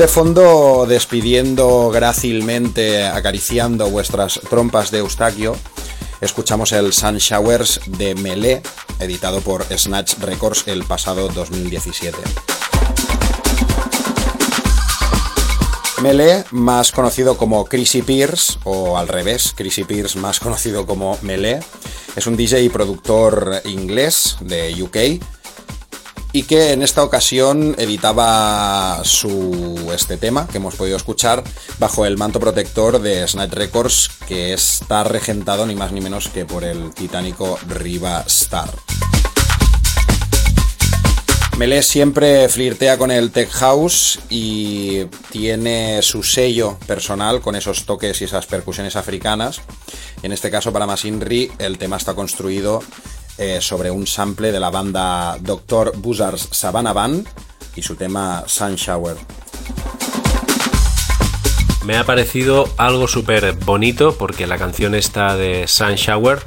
De 0.01 0.09
fondo, 0.09 0.87
despidiendo 0.89 1.91
grácilmente, 1.91 3.05
acariciando 3.05 3.91
vuestras 3.91 4.41
trompas 4.49 4.91
de 4.91 5.01
Eustaquio, 5.01 5.55
escuchamos 6.23 6.73
el 6.73 6.95
Sun 6.95 7.19
Showers 7.19 7.83
de 7.85 8.15
Melee, 8.15 8.63
editado 8.99 9.43
por 9.43 9.63
Snatch 9.65 10.15
Records 10.21 10.69
el 10.69 10.85
pasado 10.85 11.29
2017. 11.29 12.17
Melee, 16.01 16.45
más 16.51 16.93
conocido 16.93 17.37
como 17.37 17.67
Chrissy 17.67 18.01
Pierce, 18.01 18.59
o 18.65 18.97
al 18.97 19.07
revés, 19.07 19.53
Chrissy 19.55 19.85
Pierce 19.85 20.19
más 20.19 20.41
conocido 20.41 20.87
como 20.87 21.19
Melee, 21.21 21.61
es 22.17 22.27
un 22.27 22.39
DJ 22.39 22.63
y 22.63 22.69
productor 22.71 23.61
inglés 23.67 24.39
de 24.41 24.83
UK 24.83 25.23
y 26.33 26.45
que 26.45 26.73
en 26.73 26.83
esta 26.83 27.03
ocasión 27.03 27.75
editaba 27.79 29.03
su 29.05 29.90
este 29.95 30.16
tema 30.16 30.47
que 30.47 30.59
hemos 30.59 30.77
podido 30.77 30.97
escuchar 30.97 31.43
bajo 31.79 32.07
el 32.07 32.16
manto 32.16 32.38
protector 32.40 33.01
de 33.01 33.27
Snatch 33.27 33.53
Records 33.53 34.11
que 34.29 34.53
está 34.53 35.05
regentado 35.05 35.66
ni 35.66 35.75
más 35.75 35.93
ni 35.93 36.01
menos 36.01 36.29
que 36.29 36.45
por 36.45 36.64
el 36.64 36.93
titánico 36.95 37.59
Riva 37.69 38.23
Star. 38.27 38.71
Melee 41.61 41.83
siempre 41.83 42.49
flirtea 42.49 42.97
con 42.97 43.11
el 43.11 43.33
tech 43.33 43.51
house 43.51 44.19
y 44.31 45.05
tiene 45.31 46.01
su 46.01 46.23
sello 46.23 46.79
personal 46.87 47.43
con 47.43 47.55
esos 47.55 47.85
toques 47.85 48.19
y 48.23 48.25
esas 48.25 48.47
percusiones 48.47 48.97
africanas. 48.97 49.61
En 50.23 50.33
este 50.33 50.51
caso 50.51 50.73
para 50.73 50.87
Masinri 50.87 51.53
el 51.59 51.77
tema 51.77 51.99
está 51.99 52.14
construido 52.14 52.83
eh, 53.40 53.62
sobre 53.62 53.90
un 53.90 54.07
sample 54.07 54.53
de 54.53 54.61
la 54.61 54.68
banda 54.68 55.38
Dr. 55.40 55.92
Buzzards 55.96 56.48
Savannah 56.50 56.92
Band 56.92 57.26
y 57.74 57.81
su 57.81 57.96
tema 57.96 58.44
Sun 58.46 58.74
Shower. 58.76 59.16
Me 61.87 61.96
ha 61.96 62.05
parecido 62.05 62.68
algo 62.76 63.09
súper 63.09 63.55
bonito 63.55 64.14
porque 64.18 64.46
la 64.46 64.59
canción 64.59 64.94
esta 64.94 65.37
de 65.38 65.66
Sun 65.66 65.94
Shower 65.94 66.40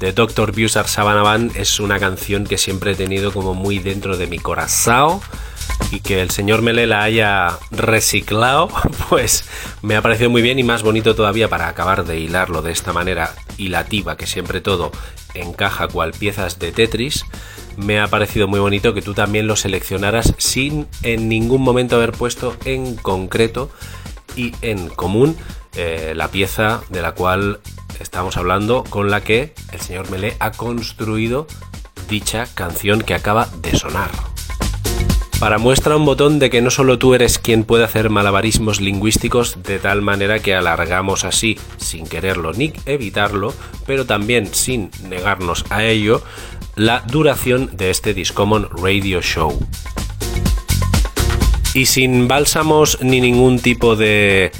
de 0.00 0.12
Dr. 0.12 0.52
Buzzards 0.52 0.90
Savannah 0.90 1.22
Band 1.22 1.54
es 1.54 1.80
una 1.80 1.98
canción 1.98 2.46
que 2.46 2.56
siempre 2.56 2.92
he 2.92 2.94
tenido 2.94 3.30
como 3.30 3.52
muy 3.52 3.78
dentro 3.78 4.16
de 4.16 4.26
mi 4.26 4.38
corazón 4.38 5.20
y 5.90 6.00
que 6.00 6.20
el 6.20 6.30
señor 6.30 6.62
Mele 6.62 6.86
la 6.86 7.02
haya 7.02 7.58
reciclado, 7.70 8.68
pues 9.08 9.48
me 9.82 9.96
ha 9.96 10.02
parecido 10.02 10.30
muy 10.30 10.42
bien 10.42 10.58
y 10.58 10.62
más 10.62 10.82
bonito 10.82 11.14
todavía 11.14 11.48
para 11.48 11.68
acabar 11.68 12.04
de 12.04 12.18
hilarlo 12.18 12.62
de 12.62 12.72
esta 12.72 12.92
manera 12.92 13.34
hilativa 13.56 14.16
que 14.16 14.26
siempre 14.26 14.60
todo 14.60 14.92
encaja 15.34 15.88
cual 15.88 16.12
piezas 16.12 16.58
de 16.58 16.72
Tetris, 16.72 17.24
me 17.76 18.00
ha 18.00 18.08
parecido 18.08 18.48
muy 18.48 18.60
bonito 18.60 18.92
que 18.92 19.02
tú 19.02 19.14
también 19.14 19.46
lo 19.46 19.56
seleccionaras 19.56 20.34
sin 20.38 20.88
en 21.02 21.28
ningún 21.28 21.62
momento 21.62 21.96
haber 21.96 22.12
puesto 22.12 22.56
en 22.64 22.96
concreto 22.96 23.70
y 24.36 24.52
en 24.62 24.88
común 24.88 25.36
eh, 25.76 26.12
la 26.16 26.28
pieza 26.28 26.80
de 26.90 27.02
la 27.02 27.12
cual 27.12 27.60
estamos 28.00 28.36
hablando 28.36 28.84
con 28.84 29.10
la 29.10 29.20
que 29.20 29.54
el 29.72 29.80
señor 29.80 30.10
Melé 30.10 30.36
ha 30.40 30.50
construido 30.50 31.46
dicha 32.08 32.46
canción 32.54 33.02
que 33.02 33.14
acaba 33.14 33.48
de 33.60 33.76
sonar. 33.76 34.10
Para 35.38 35.58
muestra 35.58 35.96
un 35.96 36.04
botón 36.04 36.40
de 36.40 36.50
que 36.50 36.60
no 36.60 36.70
solo 36.70 36.98
tú 36.98 37.14
eres 37.14 37.38
quien 37.38 37.62
puede 37.62 37.84
hacer 37.84 38.10
malabarismos 38.10 38.80
lingüísticos 38.80 39.62
de 39.62 39.78
tal 39.78 40.02
manera 40.02 40.40
que 40.40 40.56
alargamos 40.56 41.24
así, 41.24 41.56
sin 41.76 42.08
quererlo 42.08 42.52
ni 42.52 42.72
evitarlo, 42.86 43.54
pero 43.86 44.04
también 44.04 44.52
sin 44.52 44.90
negarnos 45.08 45.64
a 45.70 45.84
ello, 45.84 46.22
la 46.74 47.04
duración 47.06 47.70
de 47.72 47.90
este 47.90 48.14
Discommon 48.14 48.68
Radio 48.82 49.22
Show. 49.22 49.64
Y 51.72 51.86
sin 51.86 52.26
bálsamos 52.26 52.98
ni 53.00 53.20
ningún 53.20 53.60
tipo 53.60 53.94
de 53.94 54.50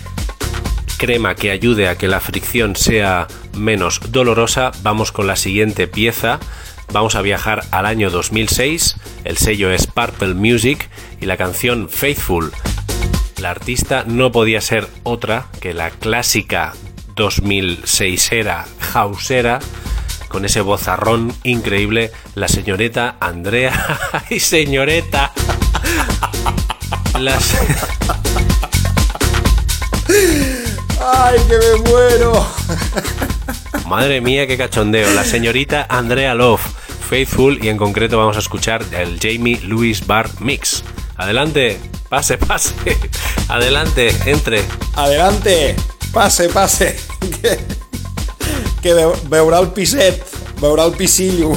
crema 0.97 1.35
que 1.35 1.51
ayude 1.51 1.89
a 1.89 1.99
que 1.99 2.07
la 2.07 2.21
fricción 2.21 2.77
sea 2.77 3.27
menos 3.53 4.01
dolorosa, 4.13 4.71
vamos 4.83 5.11
con 5.11 5.27
la 5.27 5.35
siguiente 5.35 5.89
pieza 5.89 6.39
Vamos 6.93 7.15
a 7.15 7.23
viajar 7.23 7.65
al 7.71 7.87
año 7.87 8.11
2006, 8.11 8.97
el 9.25 9.37
sello 9.37 9.71
es 9.71 9.87
Purple 9.87 10.35
Music 10.35 10.89
y 11.21 11.27
la 11.27 11.37
canción 11.37 11.89
Faithful. 11.89 12.51
La 13.39 13.51
artista 13.51 14.05
no 14.07 14.33
podía 14.33 14.61
ser 14.61 14.89
otra 15.03 15.47
que 15.61 15.75
la 15.75 15.91
clásica 15.91 16.73
2006era 17.15 18.65
hausera 18.95 19.61
con 20.29 20.45
ese 20.45 20.61
vozarrón 20.61 21.35
increíble, 21.45 22.11
la 22.35 22.49
señorita 22.49 23.17
Andrea 23.21 23.99
y 24.31 24.41
señorita. 24.41 25.33
Las... 27.19 27.55
¡Ay, 31.11 31.39
que 31.49 31.57
me 31.57 31.91
muero! 31.91 32.47
Madre 33.87 34.21
mía, 34.21 34.47
qué 34.47 34.59
cachondeo. 34.59 35.11
La 35.15 35.25
señorita 35.25 35.87
Andrea 35.89 36.35
Love, 36.35 36.61
Faithful 37.09 37.65
y 37.65 37.69
en 37.71 37.79
concreto 37.79 38.19
vamos 38.19 38.37
a 38.37 38.41
escuchar 38.41 38.85
el 38.93 39.19
Jamie 39.19 39.59
Louis 39.63 40.07
Bar 40.07 40.29
Mix. 40.41 40.85
Adelante, 41.17 41.81
pase, 42.11 42.37
pase. 42.37 42.75
Adelante, 43.49 44.15
entre. 44.27 44.63
Adelante, 44.97 45.77
pase, 46.13 46.51
pase. 46.51 46.99
Que, 47.41 47.59
que 48.83 48.91
el 48.91 49.69
piset, 49.75 50.23
veurà 50.61 50.85
el 50.85 50.93
pisillo. 50.93 51.53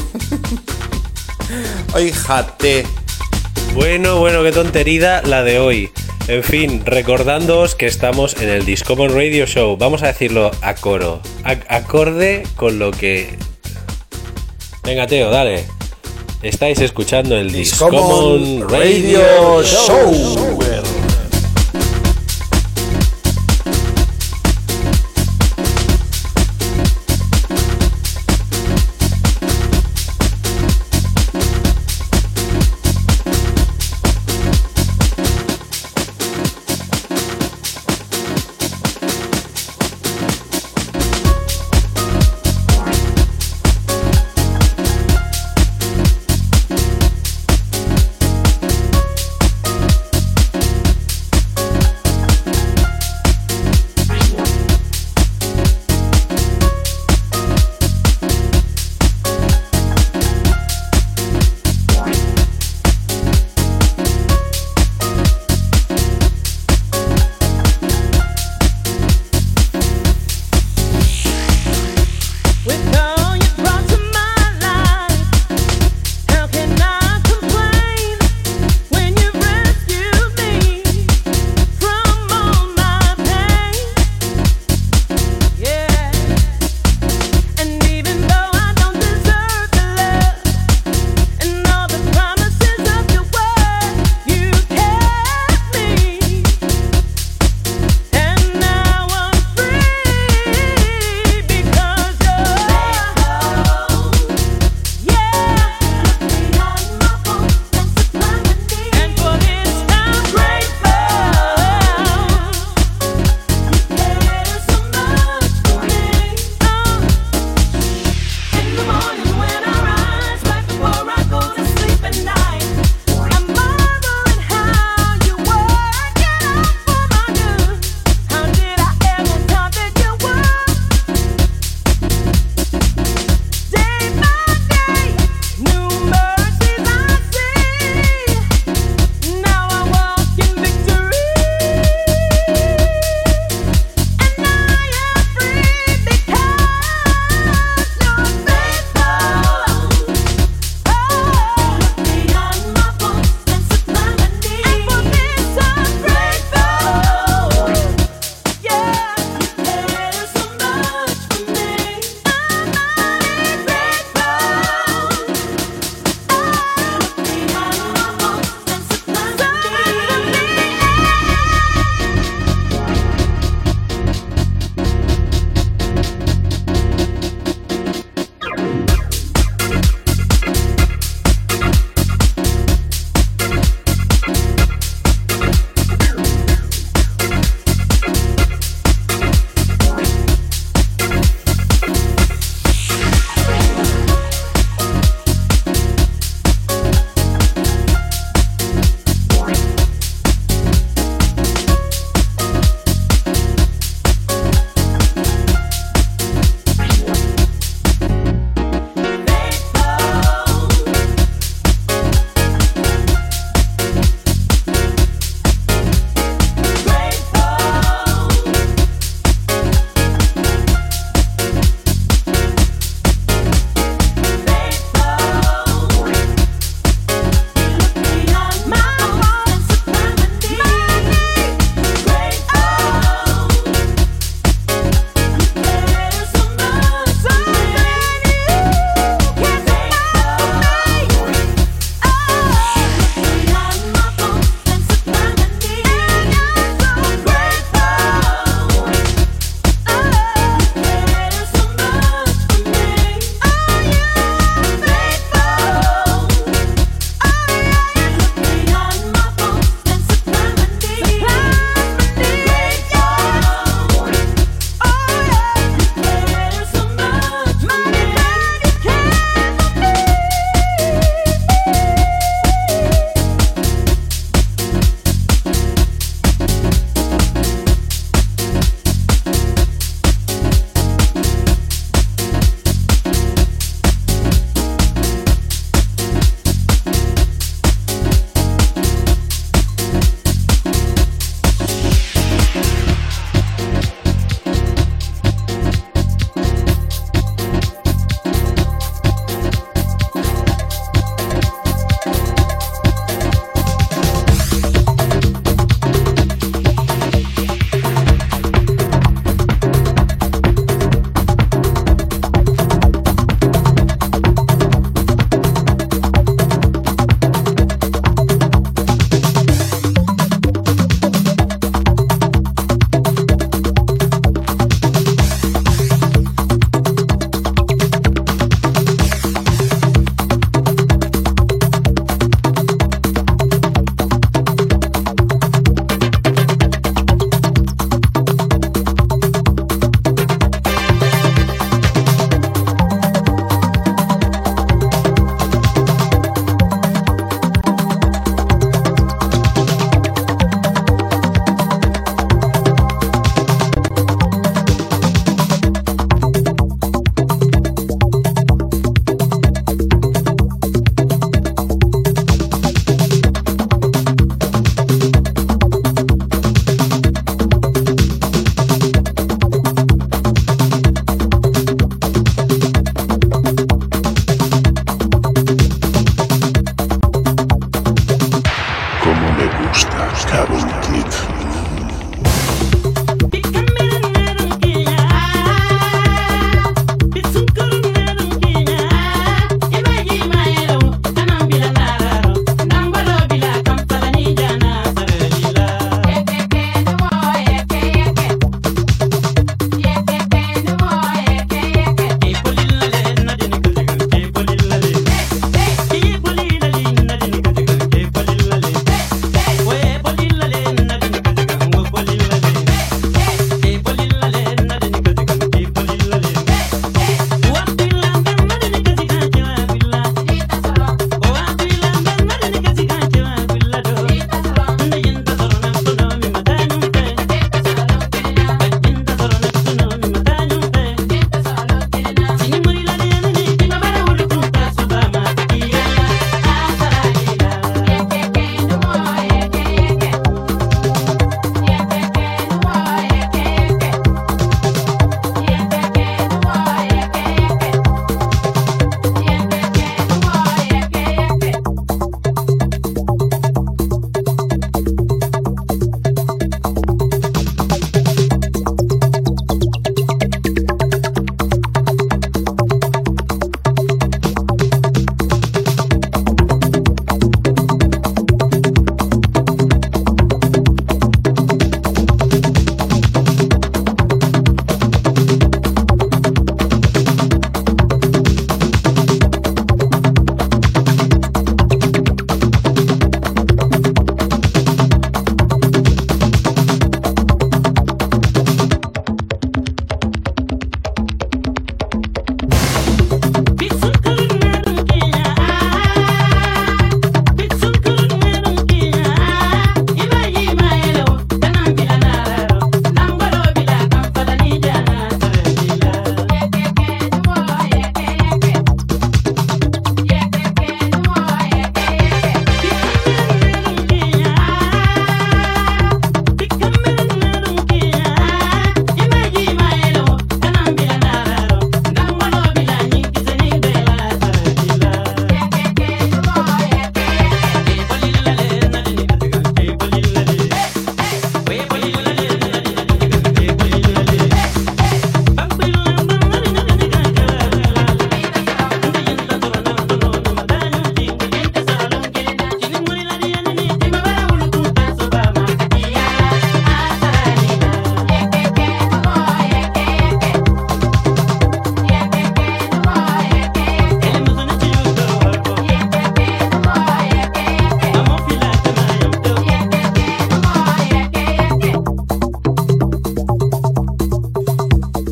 Ay, 1.94 2.14
jate. 2.14 2.88
Bueno, 3.74 4.20
bueno, 4.20 4.44
qué 4.44 4.54
tontería 4.54 5.22
la 5.24 5.44
de 5.44 5.60
hoy. 5.60 5.92
En 6.28 6.44
fin, 6.44 6.84
recordándoos 6.86 7.76
que 7.76 7.88
estamos 7.88 8.40
en 8.42 8.50
el 8.50 8.66
Discommon 8.66 9.14
Radio 9.14 9.46
Show. 9.46 9.76
Vamos 9.78 10.04
a 10.04 10.08
decirlo 10.08 10.52
a 10.62 10.76
coro. 10.76 11.22
acorde 11.68 12.44
con 12.56 12.80
lo 12.80 12.92
que. 12.92 13.38
Venga, 14.84 15.08
Teo, 15.08 15.30
dale. 15.30 15.66
Estáis 16.42 16.80
escuchando 16.80 17.38
el 17.38 17.52
Discommon, 17.52 18.68
Radio, 18.70 19.64
Show. 19.64 20.60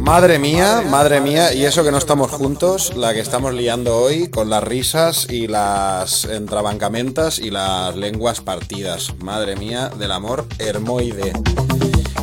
Madre 0.10 0.40
mía, 0.40 0.82
madre 0.90 1.22
mía, 1.22 1.54
y 1.54 1.66
eso 1.66 1.84
que 1.84 1.92
no 1.92 2.00
estamos 2.00 2.32
juntos, 2.32 2.98
la 2.98 3.14
que 3.14 3.20
estamos 3.20 3.54
liando 3.54 3.96
hoy 3.96 4.28
con 4.28 4.50
las 4.50 4.64
risas 4.64 5.28
y 5.30 5.46
las 5.46 6.26
entrabancamentas 6.26 7.38
y 7.38 7.52
las 7.52 7.96
lenguas 7.96 8.42
partidas. 8.42 9.14
Madre 9.20 9.56
mía, 9.56 9.90
del 9.90 10.12
amor 10.12 10.48
hermoide. 10.58 11.32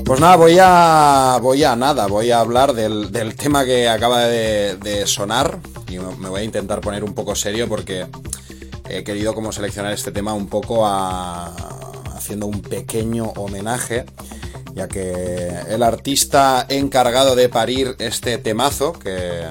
Pues 0.05 0.19
nada, 0.19 0.35
voy 0.35 0.57
a. 0.61 1.39
Voy 1.41 1.63
a 1.63 1.77
nada, 1.77 2.09
voy 2.09 2.33
a 2.33 2.41
hablar 2.41 2.73
del, 2.73 3.37
tema 3.37 3.65
que 3.65 3.89
acaba 3.89 4.25
de, 4.25 5.05
sonar. 5.07 5.61
Y 5.87 5.99
me 5.99 6.29
voy 6.29 6.41
a 6.41 6.45
intentar 6.45 6.81
poner 6.81 7.05
un 7.05 7.15
poco 7.15 7.37
serio 7.37 7.69
porque 7.69 8.09
he 8.89 9.05
querido 9.05 9.33
como 9.33 9.53
seleccionar 9.53 9.93
este 9.93 10.11
tema 10.11 10.35
un 10.35 10.49
poco 10.49 10.85
haciendo 10.85 12.47
un 12.47 12.63
pequeño 12.63 13.27
homenaje 13.37 14.07
ya 14.77 14.89
que 14.89 15.49
el 15.71 15.83
artista 15.83 16.67
encargado 16.69 17.35
de 17.35 17.49
parir 17.49 17.97
este 17.99 18.37
temazo, 18.37 18.93
que 18.93 19.43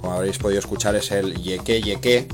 como 0.00 0.14
habréis 0.14 0.38
podido 0.38 0.58
escuchar 0.60 0.96
es 0.96 1.10
el 1.10 1.34
Yeke 1.34 1.82
Yeke, 1.82 2.26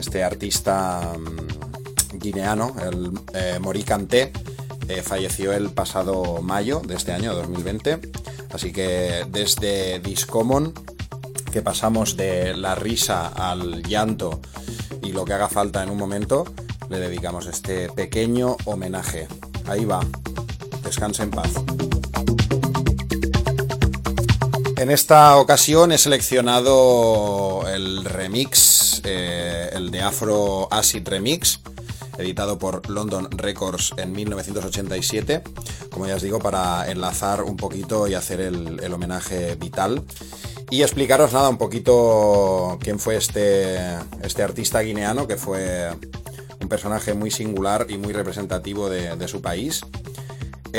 este 0.00 0.24
artista 0.24 1.12
mm, 1.16 2.18
guineano, 2.18 2.74
el 2.84 3.12
eh, 3.34 3.58
Mori 3.60 3.84
eh, 4.88 5.02
falleció 5.02 5.52
el 5.52 5.70
pasado 5.70 6.42
mayo 6.42 6.82
de 6.84 6.96
este 6.96 7.12
año, 7.12 7.32
2020. 7.34 8.00
Así 8.52 8.72
que 8.72 9.24
desde 9.30 10.00
Discommon, 10.00 10.74
que 11.52 11.62
pasamos 11.62 12.16
de 12.16 12.56
la 12.56 12.74
risa 12.74 13.28
al 13.28 13.84
llanto 13.84 14.40
y 15.04 15.12
lo 15.12 15.24
que 15.24 15.34
haga 15.34 15.48
falta 15.48 15.84
en 15.84 15.90
un 15.90 15.98
momento, 15.98 16.52
le 16.88 16.98
dedicamos 16.98 17.46
este 17.46 17.90
pequeño 17.90 18.56
homenaje. 18.64 19.28
Ahí 19.68 19.84
va. 19.84 20.00
Descanse 20.88 21.22
en 21.22 21.30
paz. 21.30 21.50
En 24.78 24.90
esta 24.90 25.36
ocasión 25.36 25.92
he 25.92 25.98
seleccionado 25.98 27.68
el 27.68 28.06
remix, 28.06 29.02
eh, 29.04 29.68
el 29.74 29.90
de 29.90 30.00
Afro 30.00 30.66
Acid 30.72 31.06
Remix, 31.06 31.60
editado 32.16 32.58
por 32.58 32.88
London 32.88 33.28
Records 33.32 33.92
en 33.98 34.12
1987, 34.12 35.42
como 35.90 36.06
ya 36.06 36.14
os 36.14 36.22
digo, 36.22 36.38
para 36.38 36.90
enlazar 36.90 37.42
un 37.42 37.58
poquito 37.58 38.08
y 38.08 38.14
hacer 38.14 38.40
el, 38.40 38.80
el 38.82 38.94
homenaje 38.94 39.56
vital. 39.56 40.02
Y 40.70 40.80
explicaros 40.80 41.34
nada, 41.34 41.50
un 41.50 41.58
poquito 41.58 42.78
quién 42.80 42.98
fue 42.98 43.16
este, 43.16 43.76
este 44.22 44.42
artista 44.42 44.80
guineano, 44.80 45.26
que 45.26 45.36
fue 45.36 45.90
un 46.62 46.68
personaje 46.70 47.12
muy 47.12 47.30
singular 47.30 47.84
y 47.90 47.98
muy 47.98 48.14
representativo 48.14 48.88
de 48.88 49.28
su 49.28 49.42
país. 49.42 49.82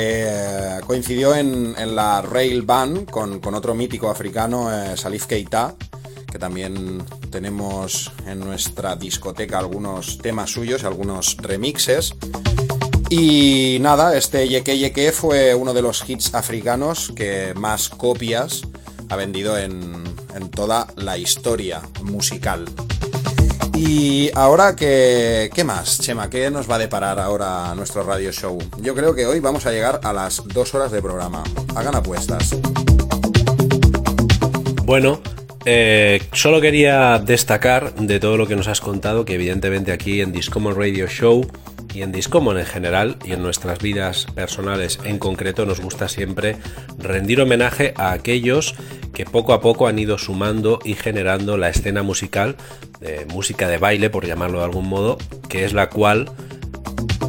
Eh, 0.02 0.80
coincidió 0.86 1.34
en, 1.34 1.74
la 1.94 2.22
Rail 2.22 2.62
Band 2.62 3.10
con, 3.10 3.54
otro 3.54 3.74
mítico 3.74 4.08
africano, 4.08 4.72
eh, 4.72 4.96
Salif 4.96 5.26
Keita, 5.26 5.74
que 6.26 6.38
también 6.38 7.04
tenemos 7.30 8.10
en 8.26 8.40
nuestra 8.40 8.96
discoteca 8.96 9.58
algunos 9.58 10.16
temas 10.16 10.52
suyos, 10.52 10.84
algunos 10.84 11.36
remixes. 11.36 12.14
Y 13.10 13.76
nada, 13.82 14.16
este 14.16 14.48
Yeke 14.48 14.78
Yeke 14.78 15.12
fue 15.12 15.54
uno 15.54 15.74
de 15.74 15.82
los 15.82 16.08
hits 16.08 16.32
africanos 16.32 17.12
que 17.14 17.52
más 17.54 17.90
copias 17.90 18.62
ha 19.10 19.16
vendido 19.16 19.58
en, 19.58 20.02
toda 20.54 20.86
la 20.96 21.18
historia 21.18 21.82
musical. 22.02 22.64
Y 23.82 24.30
ahora, 24.34 24.76
¿qué, 24.76 25.48
¿qué 25.54 25.64
más, 25.64 26.00
Chema? 26.00 26.28
¿Qué 26.28 26.50
nos 26.50 26.70
va 26.70 26.74
a 26.74 26.78
deparar 26.78 27.18
ahora 27.18 27.74
nuestro 27.74 28.02
radio 28.02 28.30
show? 28.30 28.58
Yo 28.82 28.94
creo 28.94 29.14
que 29.14 29.24
hoy 29.24 29.40
vamos 29.40 29.64
a 29.64 29.72
llegar 29.72 30.00
a 30.04 30.12
las 30.12 30.46
dos 30.48 30.74
horas 30.74 30.92
de 30.92 31.00
programa. 31.00 31.42
Hagan 31.74 31.94
apuestas. 31.94 32.60
Bueno, 34.84 35.22
eh, 35.64 36.20
solo 36.34 36.60
quería 36.60 37.18
destacar 37.20 37.94
de 37.94 38.20
todo 38.20 38.36
lo 38.36 38.46
que 38.46 38.54
nos 38.54 38.68
has 38.68 38.82
contado 38.82 39.24
que 39.24 39.36
evidentemente 39.36 39.92
aquí 39.92 40.20
en 40.20 40.30
Discommon 40.30 40.76
Radio 40.76 41.06
Show 41.06 41.50
y 41.94 42.02
en 42.02 42.12
Discommon 42.12 42.58
en 42.58 42.66
general 42.66 43.16
y 43.24 43.32
en 43.32 43.42
nuestras 43.42 43.78
vidas 43.78 44.26
personales 44.34 44.98
en 45.04 45.18
concreto 45.18 45.64
nos 45.64 45.80
gusta 45.80 46.06
siempre 46.10 46.58
rendir 46.98 47.40
homenaje 47.40 47.94
a 47.96 48.12
aquellos 48.12 48.74
que 49.20 49.26
poco 49.26 49.52
a 49.52 49.60
poco 49.60 49.86
han 49.86 49.98
ido 49.98 50.16
sumando 50.16 50.78
y 50.82 50.94
generando 50.94 51.58
la 51.58 51.68
escena 51.68 52.02
musical, 52.02 52.56
música 53.28 53.68
de 53.68 53.76
baile 53.76 54.08
por 54.08 54.26
llamarlo 54.26 54.60
de 54.60 54.64
algún 54.64 54.88
modo, 54.88 55.18
que 55.50 55.66
es 55.66 55.74
la 55.74 55.90
cual 55.90 56.30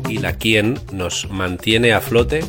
y 0.08 0.20
la 0.20 0.38
quien 0.38 0.80
nos 0.94 1.30
mantiene 1.30 1.92
a 1.92 2.00
flote 2.00 2.46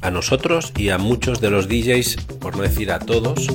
a 0.00 0.10
nosotros 0.10 0.72
y 0.76 0.88
a 0.88 0.98
muchos 0.98 1.40
de 1.40 1.50
los 1.50 1.68
DJs, 1.68 2.16
por 2.40 2.56
no 2.56 2.64
decir 2.64 2.90
a 2.90 2.98
todos, 2.98 3.46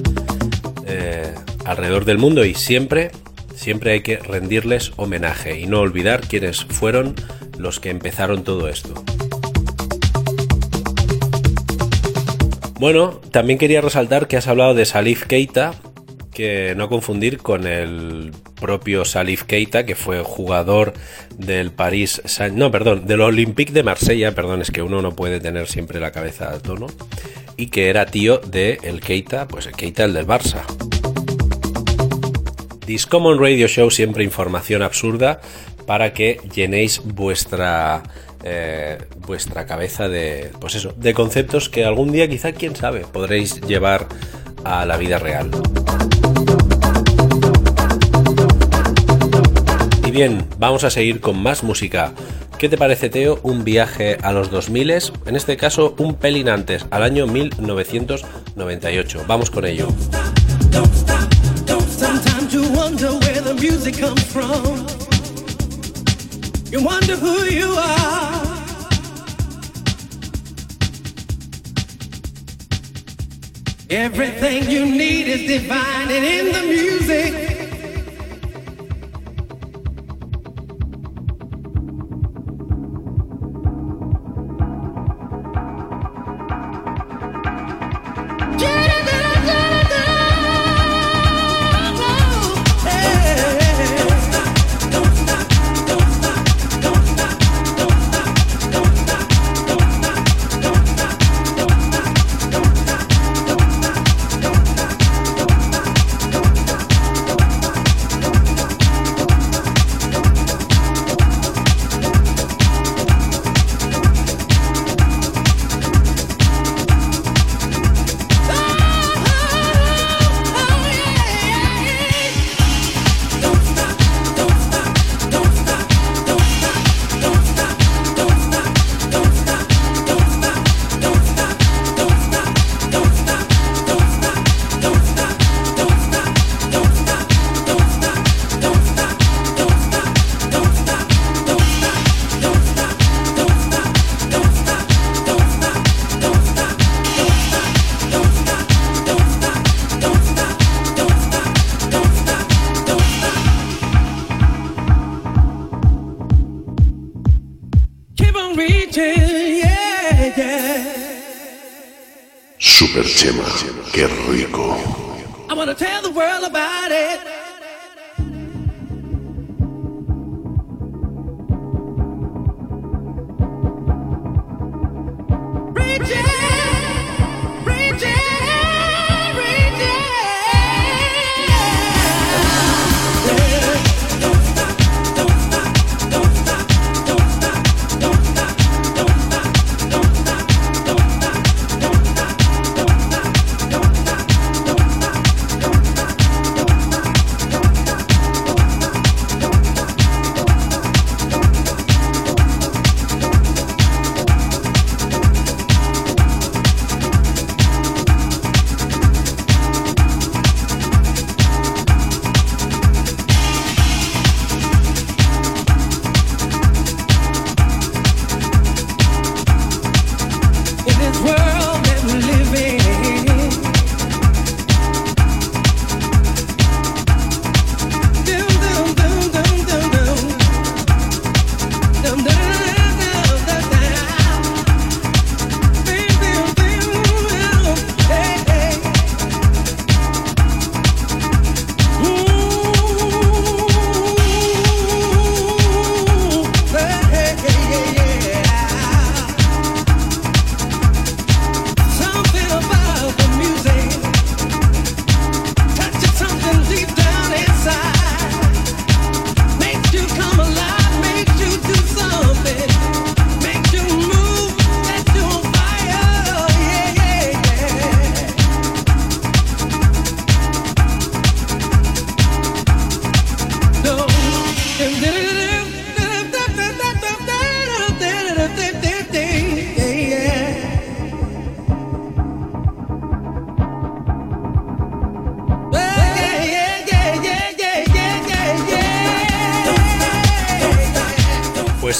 eh, 0.87 1.35
alrededor 1.65 2.05
del 2.05 2.17
mundo 2.17 2.45
y 2.45 2.53
siempre, 2.53 3.11
siempre 3.55 3.91
hay 3.91 4.03
que 4.03 4.17
rendirles 4.17 4.93
homenaje 4.95 5.59
y 5.59 5.65
no 5.65 5.81
olvidar 5.81 6.21
quiénes 6.21 6.63
fueron 6.63 7.15
los 7.57 7.81
que 7.81 7.89
empezaron 7.89 8.45
todo 8.45 8.69
esto. 8.69 9.03
Bueno, 12.79 13.21
también 13.31 13.59
quería 13.59 13.81
resaltar 13.81 14.27
que 14.27 14.37
has 14.37 14.47
hablado 14.47 14.73
de 14.73 14.85
Salif 14.85 15.25
Keita, 15.25 15.73
que 16.33 16.73
no 16.75 16.89
confundir 16.89 17.37
con 17.37 17.67
el 17.67 18.31
propio 18.59 19.05
Salif 19.05 19.43
Keita, 19.43 19.85
que 19.85 19.95
fue 19.95 20.21
jugador 20.23 20.93
del 21.37 21.71
París, 21.71 22.21
no, 22.53 22.71
perdón, 22.71 23.05
del 23.05 23.21
Olympique 23.21 23.71
de 23.71 23.83
Marsella, 23.83 24.33
perdón, 24.33 24.61
es 24.61 24.71
que 24.71 24.81
uno 24.81 25.01
no 25.01 25.15
puede 25.15 25.39
tener 25.39 25.67
siempre 25.67 25.99
la 25.99 26.11
cabeza 26.11 26.51
a 26.51 26.59
tono, 26.59 26.87
y 27.57 27.67
que 27.67 27.89
era 27.89 28.05
tío 28.05 28.39
de 28.39 28.79
el 28.83 28.99
Keita, 28.99 29.47
pues 29.47 29.67
el 29.67 29.73
Keita 29.73 30.05
el 30.05 30.13
del 30.13 30.25
Barça. 30.25 30.63
Discommon 32.85 33.39
Radio 33.39 33.67
Show 33.67 33.89
siempre 33.91 34.23
información 34.23 34.81
absurda 34.81 35.39
para 35.85 36.13
que 36.13 36.39
llenéis 36.53 37.01
vuestra 37.03 38.03
eh, 38.43 38.97
vuestra 39.25 39.65
cabeza 39.65 40.09
de 40.09 40.51
pues 40.59 40.75
eso, 40.75 40.93
de 40.97 41.13
conceptos 41.13 41.69
que 41.69 41.85
algún 41.85 42.11
día 42.11 42.27
quizá 42.27 42.51
quién 42.51 42.75
sabe 42.75 43.01
podréis 43.01 43.61
llevar 43.61 44.07
a 44.63 44.85
la 44.85 44.97
vida 44.97 45.19
real. 45.19 45.49
Y 50.05 50.11
bien, 50.11 50.45
vamos 50.57 50.83
a 50.83 50.89
seguir 50.89 51.21
con 51.21 51.41
más 51.41 51.63
música. 51.63 52.13
¿Qué 52.57 52.69
te 52.69 52.77
parece, 52.77 53.09
Teo? 53.09 53.39
Un 53.43 53.63
viaje 53.63 54.17
a 54.21 54.31
los 54.31 54.49
2000, 54.51 54.91
en 55.25 55.35
este 55.35 55.57
caso 55.57 55.95
un 55.97 56.15
pelín 56.15 56.49
antes, 56.49 56.85
al 56.91 57.03
año 57.03 57.27
1998. 57.27 59.25
Vamos 59.27 59.49
con 59.49 59.65
ello. 59.65 59.87
Everything 73.93 74.71
you 74.71 74.87
need 74.87 75.27
is 75.27 75.45
divine 75.45 76.09
and 76.09 76.25
in 76.25 76.51
the 76.51 76.67
music. 76.67 77.52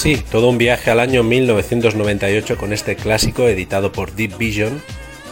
Sí, 0.03 0.21
todo 0.29 0.49
un 0.49 0.57
viaje 0.57 0.91
al 0.91 0.99
año 0.99 1.23
1998 1.23 2.57
con 2.57 2.73
este 2.73 2.97
clásico 2.97 3.47
editado 3.47 3.93
por 3.93 4.11
Deep 4.11 4.37
Vision, 4.37 4.81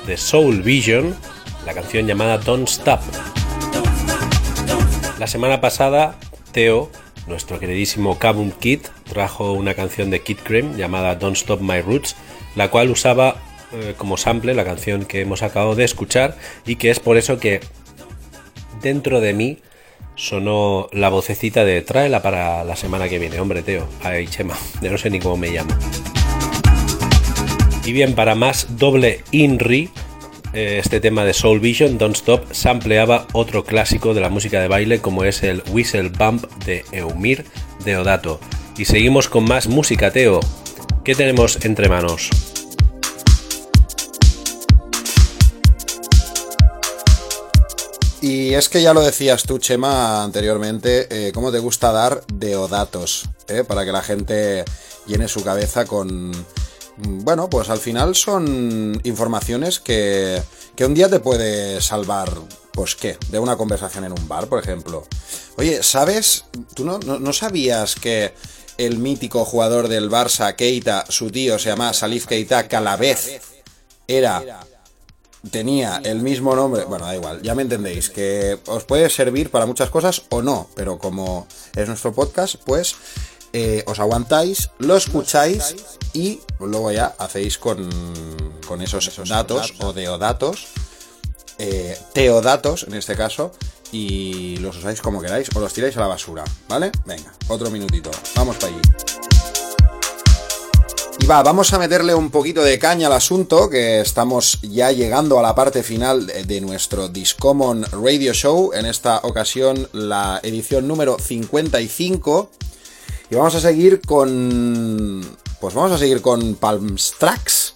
de 0.07 0.15
Soul 0.15 0.61
Vision, 0.61 1.13
la 1.65 1.73
canción 1.73 2.07
llamada 2.07 2.37
Don't 2.37 2.69
Stop. 2.69 3.01
La 5.19 5.27
semana 5.27 5.59
pasada, 5.59 6.15
Theo, 6.53 6.89
nuestro 7.27 7.59
queridísimo 7.59 8.17
Kabum 8.17 8.51
Kid, 8.51 8.79
trajo 9.09 9.51
una 9.51 9.73
canción 9.73 10.09
de 10.09 10.21
Kid 10.21 10.37
Cream 10.41 10.77
llamada 10.77 11.15
Don't 11.15 11.35
Stop 11.35 11.59
My 11.59 11.81
Roots, 11.81 12.15
la 12.55 12.71
cual 12.71 12.91
usaba 12.91 13.41
eh, 13.73 13.95
como 13.97 14.15
sample 14.15 14.53
la 14.53 14.63
canción 14.63 15.03
que 15.03 15.19
hemos 15.19 15.43
acabado 15.43 15.75
de 15.75 15.83
escuchar 15.83 16.37
y 16.65 16.77
que 16.77 16.91
es 16.91 17.01
por 17.01 17.17
eso 17.17 17.41
que 17.41 17.59
dentro 18.81 19.19
de 19.19 19.33
mí 19.33 19.57
sonó 20.15 20.87
la 20.91 21.09
vocecita 21.09 21.65
de 21.65 21.81
tráela 21.81 22.21
para 22.21 22.63
la 22.63 22.75
semana 22.75 23.09
que 23.09 23.19
viene. 23.19 23.39
Hombre, 23.39 23.63
Teo, 23.63 23.87
ay, 24.03 24.27
Chema, 24.27 24.55
ya 24.81 24.91
no 24.91 24.97
sé 24.97 25.09
ni 25.09 25.19
cómo 25.19 25.37
me 25.37 25.49
llamo. 25.49 25.71
Y 27.85 27.93
bien, 27.93 28.13
para 28.13 28.35
más 28.35 28.77
doble 28.77 29.23
INRI, 29.31 29.89
eh, 30.53 30.77
este 30.79 30.99
tema 30.99 31.25
de 31.25 31.33
Soul 31.33 31.59
Vision, 31.59 31.97
Don't 31.97 32.15
Stop, 32.15 32.51
sampleaba 32.51 33.25
otro 33.33 33.63
clásico 33.63 34.13
de 34.13 34.21
la 34.21 34.29
música 34.29 34.59
de 34.59 34.67
baile 34.67 34.99
como 34.99 35.23
es 35.23 35.43
el 35.43 35.63
Whistle 35.71 36.09
Bump 36.09 36.45
de 36.65 36.85
Eumir 36.91 37.45
Deodato. 37.85 38.39
Y 38.77 38.85
seguimos 38.85 39.29
con 39.29 39.45
más 39.45 39.67
música, 39.67 40.11
Teo. 40.11 40.39
¿Qué 41.03 41.15
tenemos 41.15 41.65
entre 41.65 41.89
manos? 41.89 42.50
Y 48.21 48.53
es 48.53 48.69
que 48.69 48.83
ya 48.83 48.93
lo 48.93 49.01
decías 49.01 49.43
tú, 49.43 49.57
Chema, 49.57 50.23
anteriormente, 50.23 51.07
eh, 51.09 51.31
cómo 51.31 51.51
te 51.51 51.57
gusta 51.57 51.91
dar 51.91 52.23
deodatos, 52.31 53.27
eh, 53.47 53.63
para 53.63 53.83
que 53.83 53.91
la 53.91 54.03
gente 54.03 54.63
llene 55.07 55.27
su 55.27 55.43
cabeza 55.43 55.85
con... 55.85 56.29
Mm, 56.29 57.23
bueno, 57.23 57.49
pues 57.49 57.71
al 57.71 57.79
final 57.79 58.15
son 58.15 59.01
informaciones 59.03 59.79
que, 59.79 60.39
que 60.75 60.85
un 60.85 60.93
día 60.93 61.09
te 61.09 61.19
puede 61.19 61.81
salvar, 61.81 62.31
pues 62.73 62.95
qué, 62.95 63.17
de 63.29 63.39
una 63.39 63.57
conversación 63.57 64.05
en 64.05 64.11
un 64.11 64.27
bar, 64.27 64.45
por 64.47 64.59
ejemplo. 64.59 65.07
Oye, 65.57 65.81
¿sabes? 65.81 66.45
¿Tú 66.75 66.85
no, 66.85 66.99
no, 66.99 67.17
no 67.17 67.33
sabías 67.33 67.95
que 67.95 68.35
el 68.77 68.99
mítico 68.99 69.45
jugador 69.45 69.87
del 69.87 70.11
Barça, 70.11 70.55
Keita, 70.55 71.05
su 71.09 71.31
tío 71.31 71.57
se 71.57 71.69
llama 71.69 71.91
Salif 71.91 72.27
Keita, 72.27 72.67
que 72.67 72.75
a 72.75 72.81
la 72.81 72.97
vez 72.97 73.41
era 74.07 74.43
tenía 75.49 76.01
el 76.03 76.21
mismo 76.21 76.55
nombre, 76.55 76.85
bueno, 76.85 77.05
da 77.05 77.15
igual, 77.15 77.41
ya 77.41 77.55
me 77.55 77.63
entendéis, 77.63 78.09
que 78.09 78.59
os 78.67 78.83
puede 78.83 79.09
servir 79.09 79.49
para 79.49 79.65
muchas 79.65 79.89
cosas 79.89 80.23
o 80.29 80.41
no, 80.41 80.69
pero 80.75 80.99
como 80.99 81.47
es 81.75 81.87
nuestro 81.87 82.13
podcast, 82.13 82.55
pues 82.65 82.95
eh, 83.53 83.83
os 83.87 83.99
aguantáis, 83.99 84.69
lo 84.77 84.95
escucháis 84.95 85.75
y 86.13 86.39
luego 86.59 86.91
ya 86.91 87.15
hacéis 87.17 87.57
con, 87.57 87.89
con 88.67 88.81
esos 88.81 89.09
datos 89.27 89.73
o 89.81 89.93
deodatos, 89.93 90.67
eh, 91.57 91.97
teodatos 92.13 92.83
en 92.83 92.93
este 92.93 93.15
caso, 93.15 93.51
y 93.91 94.57
los 94.57 94.77
usáis 94.77 95.01
como 95.01 95.21
queráis 95.21 95.49
o 95.55 95.59
los 95.59 95.73
tiráis 95.73 95.97
a 95.97 96.01
la 96.01 96.07
basura, 96.07 96.43
¿vale? 96.67 96.91
Venga, 97.05 97.33
otro 97.47 97.69
minutito, 97.69 98.11
vamos 98.35 98.55
para 98.57 98.73
allí. 98.73 99.30
Y 101.21 101.27
va, 101.27 101.43
vamos 101.43 101.71
a 101.71 101.77
meterle 101.77 102.15
un 102.15 102.31
poquito 102.31 102.63
de 102.63 102.79
caña 102.79 103.05
al 103.05 103.13
asunto, 103.13 103.69
que 103.69 104.01
estamos 104.01 104.59
ya 104.63 104.91
llegando 104.91 105.37
a 105.37 105.43
la 105.43 105.53
parte 105.53 105.83
final 105.83 106.25
de, 106.25 106.61
nuestro 106.61 107.09
Discommon 107.09 107.85
Radio 108.03 108.33
Show, 108.33 108.71
en 108.73 108.87
esta 108.87 109.19
ocasión 109.19 109.87
la 109.93 110.39
edición 110.41 110.87
número 110.87 111.19
55. 111.19 112.49
Y 113.29 113.35
vamos 113.35 113.53
a 113.53 113.61
seguir 113.61 114.01
con... 114.01 115.37
Pues 115.59 115.75
vamos 115.75 115.91
a 115.91 115.99
seguir 115.99 116.23
con 116.23 116.55
Palmstrax. 116.55 117.75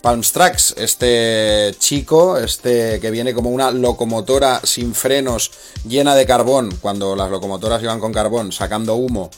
Palmstrax, 0.00 0.76
este 0.78 1.74
chico, 1.78 2.38
este 2.38 2.98
que 2.98 3.10
viene 3.10 3.34
como 3.34 3.50
una 3.50 3.72
locomotora 3.72 4.62
sin 4.64 4.94
frenos 4.94 5.50
llena 5.86 6.14
de 6.14 6.24
carbón, 6.24 6.74
cuando 6.80 7.14
las 7.14 7.30
locomotoras 7.30 7.82
iban 7.82 8.00
con 8.00 8.14
carbón, 8.14 8.52
sacando 8.52 8.94
humo 8.94 9.30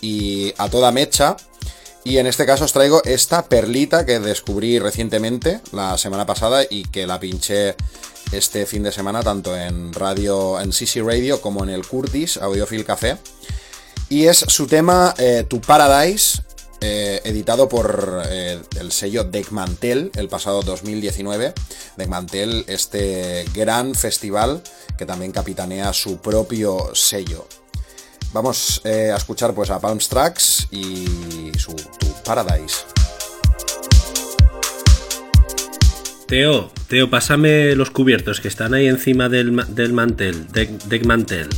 y 0.00 0.54
a 0.56 0.70
toda 0.70 0.92
mecha. 0.92 1.36
Y 2.04 2.18
en 2.18 2.26
este 2.26 2.46
caso 2.46 2.64
os 2.64 2.72
traigo 2.72 3.02
esta 3.04 3.44
perlita 3.44 4.04
que 4.04 4.18
descubrí 4.18 4.78
recientemente, 4.78 5.60
la 5.72 5.96
semana 5.98 6.26
pasada, 6.26 6.62
y 6.68 6.84
que 6.84 7.06
la 7.06 7.20
pinché 7.20 7.76
este 8.32 8.66
fin 8.66 8.82
de 8.82 8.92
semana, 8.92 9.22
tanto 9.22 9.56
en 9.56 9.92
radio, 9.92 10.60
en 10.60 10.72
CC 10.72 11.02
Radio, 11.02 11.40
como 11.40 11.62
en 11.62 11.70
el 11.70 11.86
Curtis 11.86 12.38
Audiophile 12.38 12.84
Café. 12.84 13.18
Y 14.08 14.26
es 14.26 14.38
su 14.38 14.66
tema 14.66 15.14
eh, 15.16 15.44
To 15.48 15.60
Paradise, 15.60 16.42
eh, 16.80 17.20
editado 17.24 17.68
por 17.68 18.24
eh, 18.26 18.60
el 18.80 18.90
sello 18.90 19.22
Deckmantel 19.22 20.10
el 20.16 20.28
pasado 20.28 20.62
2019. 20.62 21.54
Deckmantel, 21.96 22.64
este 22.66 23.44
gran 23.54 23.94
festival 23.94 24.62
que 24.98 25.06
también 25.06 25.30
capitanea 25.30 25.92
su 25.92 26.18
propio 26.18 26.90
sello. 26.94 27.46
Vamos 28.32 28.80
eh, 28.84 29.10
a 29.12 29.16
escuchar 29.16 29.54
pues 29.54 29.70
a 29.70 29.78
Palms 29.78 30.08
Tracks 30.08 30.68
y 30.70 31.52
su 31.58 31.74
Tu 31.74 32.06
Paradise. 32.24 32.84
Teo, 36.26 36.70
Teo, 36.88 37.10
pásame 37.10 37.74
los 37.74 37.90
cubiertos 37.90 38.40
que 38.40 38.48
están 38.48 38.72
ahí 38.72 38.86
encima 38.86 39.28
del, 39.28 39.62
del 39.74 39.92
mantel, 39.92 40.48
de, 40.48 40.66
del 40.86 41.04
mantel. 41.04 41.50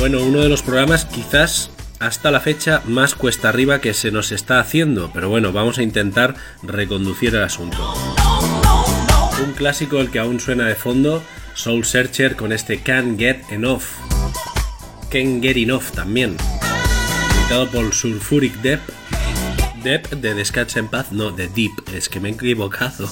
Bueno, 0.00 0.22
uno 0.22 0.40
de 0.40 0.48
los 0.48 0.62
programas 0.62 1.04
quizás 1.04 1.70
hasta 1.98 2.30
la 2.30 2.40
fecha 2.40 2.80
más 2.86 3.14
cuesta 3.14 3.50
arriba 3.50 3.82
que 3.82 3.92
se 3.92 4.10
nos 4.10 4.32
está 4.32 4.58
haciendo, 4.58 5.10
pero 5.12 5.28
bueno, 5.28 5.52
vamos 5.52 5.76
a 5.76 5.82
intentar 5.82 6.36
reconducir 6.62 7.34
el 7.34 7.42
asunto. 7.42 7.76
Un 9.44 9.52
clásico 9.52 10.00
el 10.00 10.10
que 10.10 10.18
aún 10.18 10.40
suena 10.40 10.64
de 10.64 10.74
fondo, 10.74 11.22
Soul 11.52 11.84
Searcher 11.84 12.34
con 12.34 12.50
este 12.52 12.80
Can't 12.80 13.18
Get 13.18 13.42
Enough. 13.50 13.82
Can't 15.10 15.42
Get 15.42 15.58
Enough 15.58 15.90
también. 15.94 16.38
Editado 17.38 17.68
por 17.68 17.92
Sulfuric 17.92 18.54
Deep. 18.62 18.80
Deep 19.84 20.08
de 20.08 20.32
Descansa 20.32 20.78
en 20.78 20.88
Paz, 20.88 21.12
no, 21.12 21.30
de 21.30 21.48
Deep, 21.48 21.72
es 21.94 22.08
que 22.08 22.20
me 22.20 22.30
he 22.30 22.32
equivocado. 22.32 23.06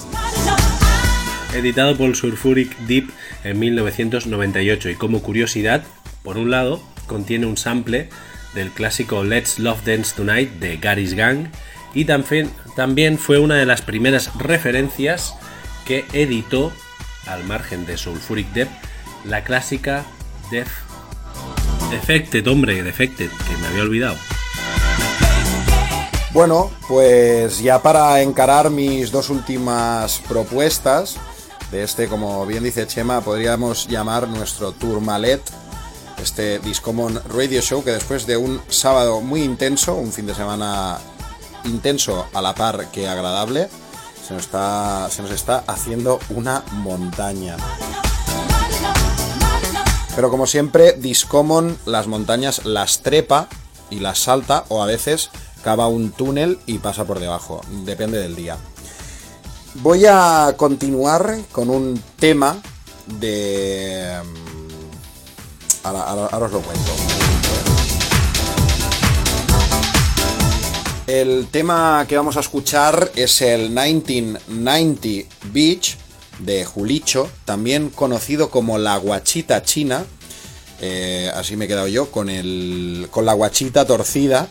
Editado 1.53 1.95
por 1.95 2.15
Sulfuric 2.15 2.77
Deep 2.79 3.11
en 3.43 3.59
1998 3.59 4.89
y 4.89 4.95
como 4.95 5.21
curiosidad, 5.21 5.83
por 6.29 6.37
un 6.37 6.51
lado, 6.51 6.79
contiene 7.07 7.47
un 7.47 7.57
sample 7.57 8.07
del 8.53 8.69
clásico 8.69 9.23
Let's 9.23 9.57
Love 9.57 9.83
Dance 9.83 10.13
Tonight 10.15 10.59
de 10.59 10.77
Gary's 10.77 11.15
Gang 11.15 11.47
y 11.95 12.05
también, 12.05 12.51
también 12.75 13.17
fue 13.17 13.39
una 13.39 13.55
de 13.55 13.65
las 13.65 13.81
primeras 13.81 14.29
referencias 14.37 15.33
que 15.87 16.05
editó, 16.13 16.71
al 17.25 17.45
margen 17.45 17.87
de 17.87 17.97
Sulfuric 17.97 18.47
Deep, 18.53 18.67
la 19.25 19.43
clásica 19.43 20.05
Def 20.51 20.69
Defected, 21.89 22.45
hombre, 22.47 22.83
Defected, 22.83 23.31
que 23.31 23.57
me 23.57 23.65
había 23.65 23.81
olvidado. 23.81 24.17
Bueno, 26.31 26.69
pues 26.87 27.59
ya 27.59 27.81
para 27.81 28.21
encarar 28.21 28.69
mis 28.69 29.09
dos 29.09 29.31
últimas 29.31 30.21
propuestas 30.29 31.17
de 31.71 31.81
este, 31.81 32.07
como 32.07 32.45
bien 32.45 32.63
dice 32.63 32.85
Chema, 32.85 33.21
podríamos 33.21 33.87
llamar 33.87 34.27
nuestro 34.27 34.73
Tourmalet, 34.73 35.41
este 36.21 36.59
Discommon 36.59 37.21
Radio 37.29 37.61
Show, 37.61 37.83
que 37.83 37.91
después 37.91 38.25
de 38.25 38.37
un 38.37 38.61
sábado 38.69 39.21
muy 39.21 39.43
intenso, 39.43 39.95
un 39.95 40.11
fin 40.11 40.25
de 40.25 40.35
semana 40.35 40.99
intenso 41.65 42.27
a 42.33 42.41
la 42.41 42.55
par 42.55 42.91
que 42.91 43.07
agradable, 43.07 43.69
se 44.25 44.33
nos 44.33 44.43
está, 44.43 45.09
se 45.09 45.21
nos 45.21 45.31
está 45.31 45.63
haciendo 45.67 46.19
una 46.29 46.63
montaña. 46.71 47.57
Pero 50.15 50.29
como 50.29 50.47
siempre, 50.47 50.93
Discommon 50.93 51.77
las 51.85 52.07
montañas 52.07 52.65
las 52.65 53.01
trepa 53.01 53.47
y 53.89 53.99
las 53.99 54.19
salta 54.19 54.65
o 54.67 54.83
a 54.83 54.85
veces 54.85 55.29
cava 55.63 55.87
un 55.87 56.11
túnel 56.11 56.59
y 56.65 56.79
pasa 56.79 57.05
por 57.05 57.19
debajo, 57.19 57.61
depende 57.85 58.19
del 58.19 58.35
día. 58.35 58.57
Voy 59.75 60.05
a 60.05 60.53
continuar 60.57 61.39
con 61.51 61.69
un 61.69 62.01
tema 62.17 62.57
de... 63.19 64.17
Ahora, 65.83 66.45
os 66.45 66.51
lo 66.51 66.61
cuento. 66.61 66.91
El 71.07 71.47
tema 71.47 72.05
que 72.07 72.15
vamos 72.15 72.37
a 72.37 72.41
escuchar 72.41 73.11
es 73.15 73.41
el 73.41 73.69
1990 73.71 75.27
Beach 75.51 75.97
de 76.39 76.65
Julicho, 76.65 77.29
también 77.45 77.89
conocido 77.89 78.49
como 78.49 78.77
la 78.77 78.97
guachita 78.97 79.63
china. 79.63 80.05
Eh, 80.81 81.31
así 81.33 81.57
me 81.57 81.65
he 81.65 81.67
quedado 81.67 81.87
yo 81.87 82.11
con, 82.11 82.29
el, 82.29 83.07
con 83.11 83.25
la 83.25 83.33
guachita 83.33 83.85
torcida 83.85 84.47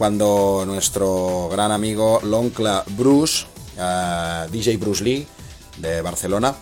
cuando 0.00 0.64
nuestro 0.66 1.50
gran 1.52 1.70
amigo 1.70 2.20
Loncla 2.22 2.82
Bruce, 2.96 3.44
eh, 3.78 4.46
DJ 4.50 4.78
Bruce 4.78 5.04
Lee 5.04 5.26
de 5.76 6.00
Barcelona, 6.00 6.54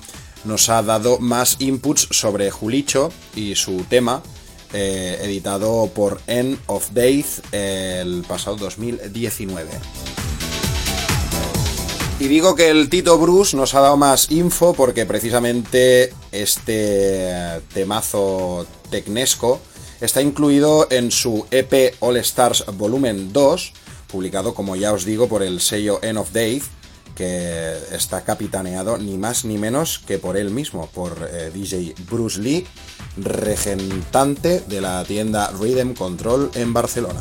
nos 0.44 0.68
ha 0.68 0.82
dado 0.82 1.18
más 1.18 1.56
inputs 1.60 2.08
sobre 2.10 2.50
Julicho 2.50 3.12
y 3.34 3.54
su 3.54 3.84
tema, 3.88 4.22
eh, 4.72 5.18
editado 5.22 5.90
por 5.94 6.20
End 6.26 6.58
of 6.66 6.90
Days 6.92 7.42
el 7.52 8.24
pasado 8.28 8.56
2019. 8.56 9.70
Y 12.20 12.26
digo 12.26 12.56
que 12.56 12.68
el 12.68 12.88
Tito 12.88 13.16
Bruce 13.16 13.56
nos 13.56 13.74
ha 13.74 13.80
dado 13.80 13.96
más 13.96 14.32
info 14.32 14.74
porque 14.74 15.06
precisamente 15.06 16.12
este 16.32 17.60
temazo 17.72 18.66
tecnesco 18.90 19.60
está 20.00 20.20
incluido 20.20 20.88
en 20.90 21.12
su 21.12 21.46
EP 21.52 21.94
All 22.00 22.16
Stars 22.16 22.64
Volumen 22.76 23.32
2, 23.32 23.72
publicado 24.08 24.52
como 24.52 24.74
ya 24.74 24.92
os 24.92 25.04
digo 25.04 25.28
por 25.28 25.44
el 25.44 25.60
sello 25.60 26.00
End 26.02 26.18
of 26.18 26.32
Days, 26.32 26.64
que 27.18 27.76
está 27.90 28.22
capitaneado 28.22 28.96
ni 28.96 29.18
más 29.18 29.44
ni 29.44 29.58
menos 29.58 29.98
que 29.98 30.18
por 30.18 30.36
él 30.36 30.52
mismo, 30.52 30.86
por 30.86 31.28
eh, 31.28 31.50
DJ 31.52 31.96
Bruce 32.08 32.40
Lee, 32.40 32.64
regentante 33.16 34.60
de 34.60 34.80
la 34.80 35.02
tienda 35.02 35.50
Rhythm 35.50 35.94
Control 35.94 36.52
en 36.54 36.72
Barcelona. 36.72 37.18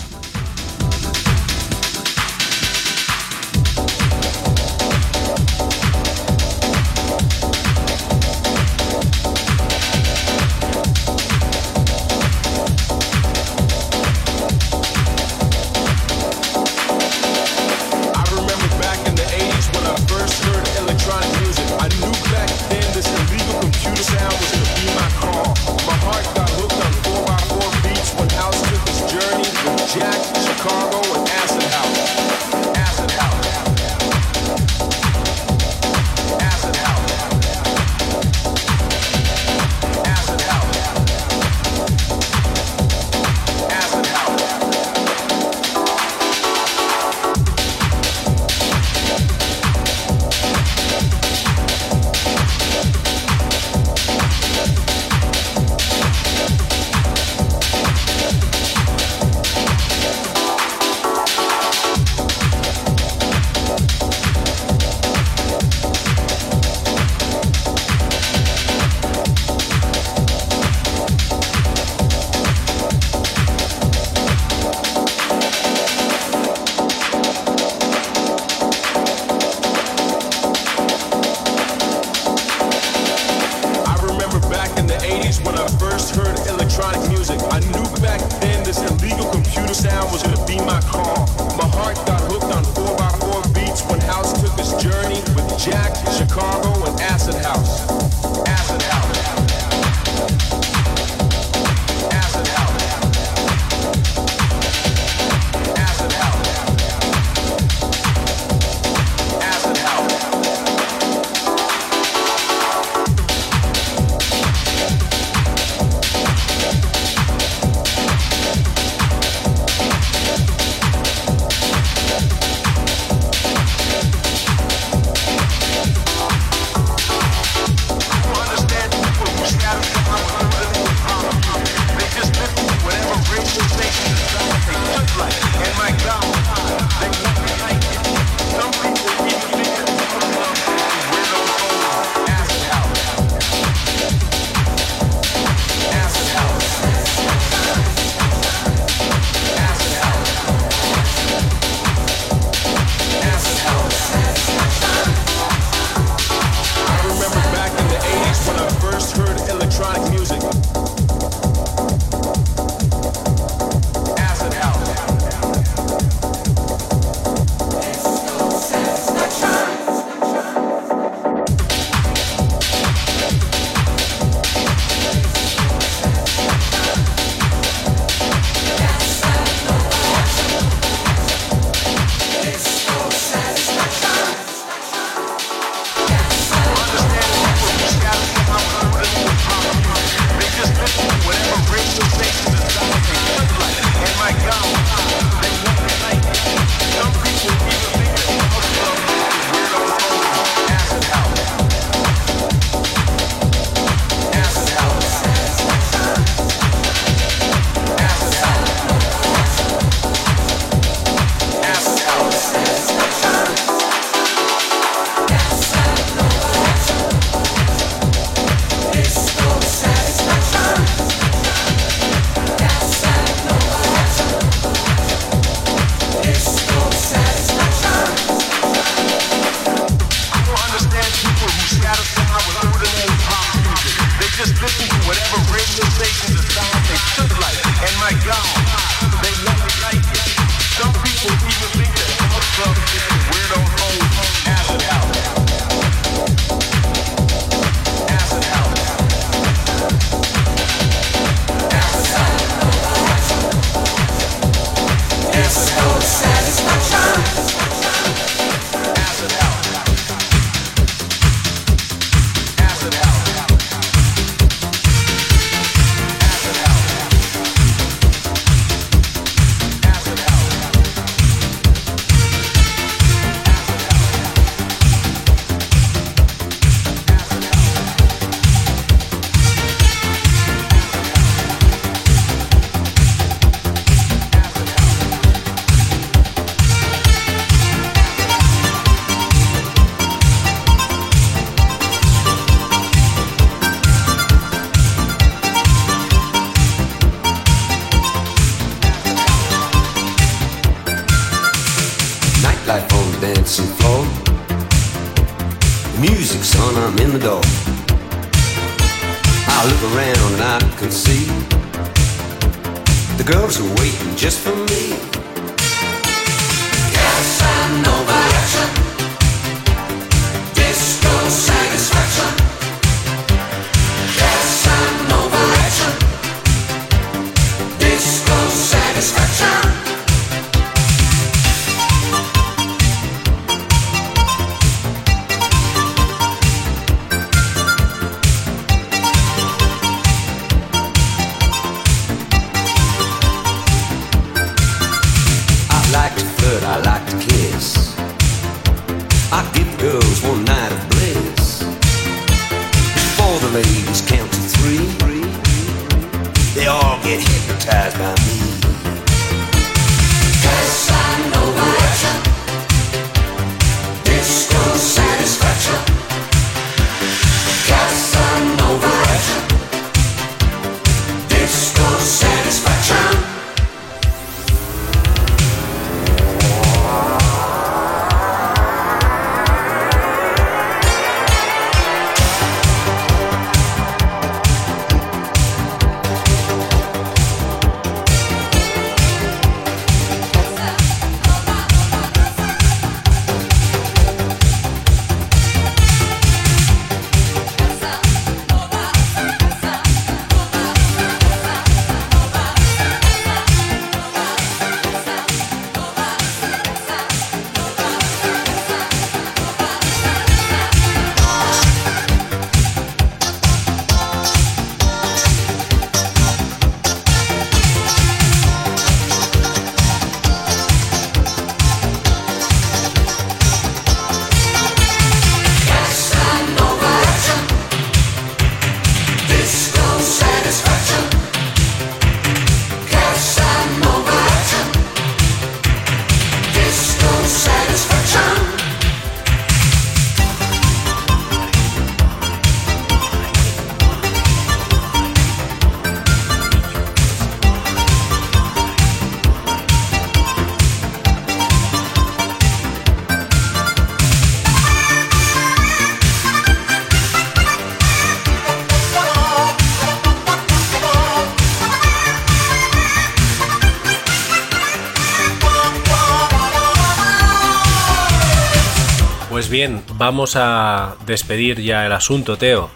Bien, 469.57 469.81
vamos 469.95 470.35
a 470.35 470.97
despedir 471.07 471.59
ya 471.63 471.83
el 471.87 471.91
asunto, 471.91 472.37
Teo. 472.37 472.69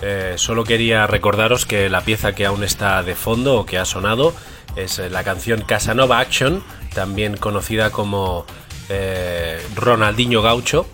Eh, 0.00 0.32
solo 0.36 0.64
quería 0.64 1.06
recordaros 1.06 1.66
que 1.66 1.90
la 1.90 2.00
pieza 2.00 2.34
que 2.34 2.46
aún 2.46 2.64
está 2.64 3.02
de 3.02 3.14
fondo 3.14 3.56
o 3.56 3.66
que 3.66 3.76
ha 3.76 3.84
sonado 3.84 4.32
es 4.74 4.98
eh, 4.98 5.10
la 5.10 5.24
canción 5.24 5.60
Casanova 5.60 6.20
Action, 6.20 6.64
también 6.94 7.36
conocida 7.36 7.90
como 7.90 8.46
eh, 8.88 9.60
Ronaldinho 9.74 10.40
Gaucho. 10.40 10.86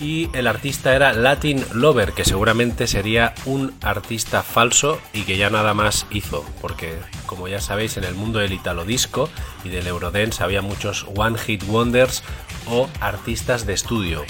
Y 0.00 0.30
el 0.32 0.46
artista 0.46 0.96
era 0.96 1.12
Latin 1.12 1.62
Lover, 1.74 2.12
que 2.12 2.24
seguramente 2.24 2.86
sería 2.86 3.34
un 3.44 3.74
artista 3.82 4.42
falso 4.42 4.98
y 5.12 5.24
que 5.24 5.36
ya 5.36 5.50
nada 5.50 5.74
más 5.74 6.06
hizo, 6.10 6.46
porque 6.62 6.94
como 7.26 7.46
ya 7.46 7.60
sabéis 7.60 7.98
en 7.98 8.04
el 8.04 8.14
mundo 8.14 8.38
del 8.38 8.54
italo 8.54 8.86
disco 8.86 9.28
y 9.64 9.68
del 9.68 9.86
eurodance 9.86 10.42
había 10.42 10.62
muchos 10.62 11.06
one 11.14 11.38
hit 11.38 11.62
wonders 11.68 12.24
o 12.68 12.88
artistas 13.00 13.66
de 13.66 13.74
estudio 13.74 14.24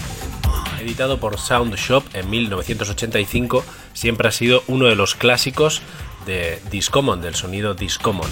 editado 0.83 1.19
por 1.19 1.39
Sound 1.39 1.75
Shop 1.77 2.05
en 2.13 2.29
1985, 2.29 3.65
siempre 3.95 4.29
ha 4.29 4.33
sido 4.33 4.63
uno 4.67 4.87
de 4.87 4.97
los 4.97 5.15
clásicos 5.15 5.83
de 6.27 6.61
Discommon, 6.71 7.23
del 7.23 7.35
sonido 7.35 7.75
Discommon. 7.75 8.29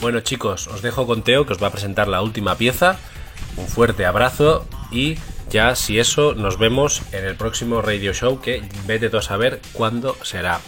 Bueno 0.00 0.20
chicos, 0.20 0.66
os 0.68 0.80
dejo 0.80 1.06
con 1.06 1.22
Teo 1.22 1.46
que 1.46 1.52
os 1.52 1.62
va 1.62 1.66
a 1.66 1.72
presentar 1.72 2.08
la 2.08 2.22
última 2.22 2.56
pieza. 2.56 2.98
Un 3.56 3.66
fuerte 3.66 4.06
abrazo 4.06 4.66
y 4.90 5.16
ya 5.50 5.74
si 5.74 5.98
eso 5.98 6.34
nos 6.34 6.58
vemos 6.58 7.02
en 7.12 7.24
el 7.24 7.36
próximo 7.36 7.82
radio 7.82 8.14
show 8.14 8.40
que 8.40 8.62
vete 8.86 9.10
tú 9.10 9.18
a 9.18 9.22
saber 9.22 9.60
cuándo 9.72 10.16
será. 10.22 10.60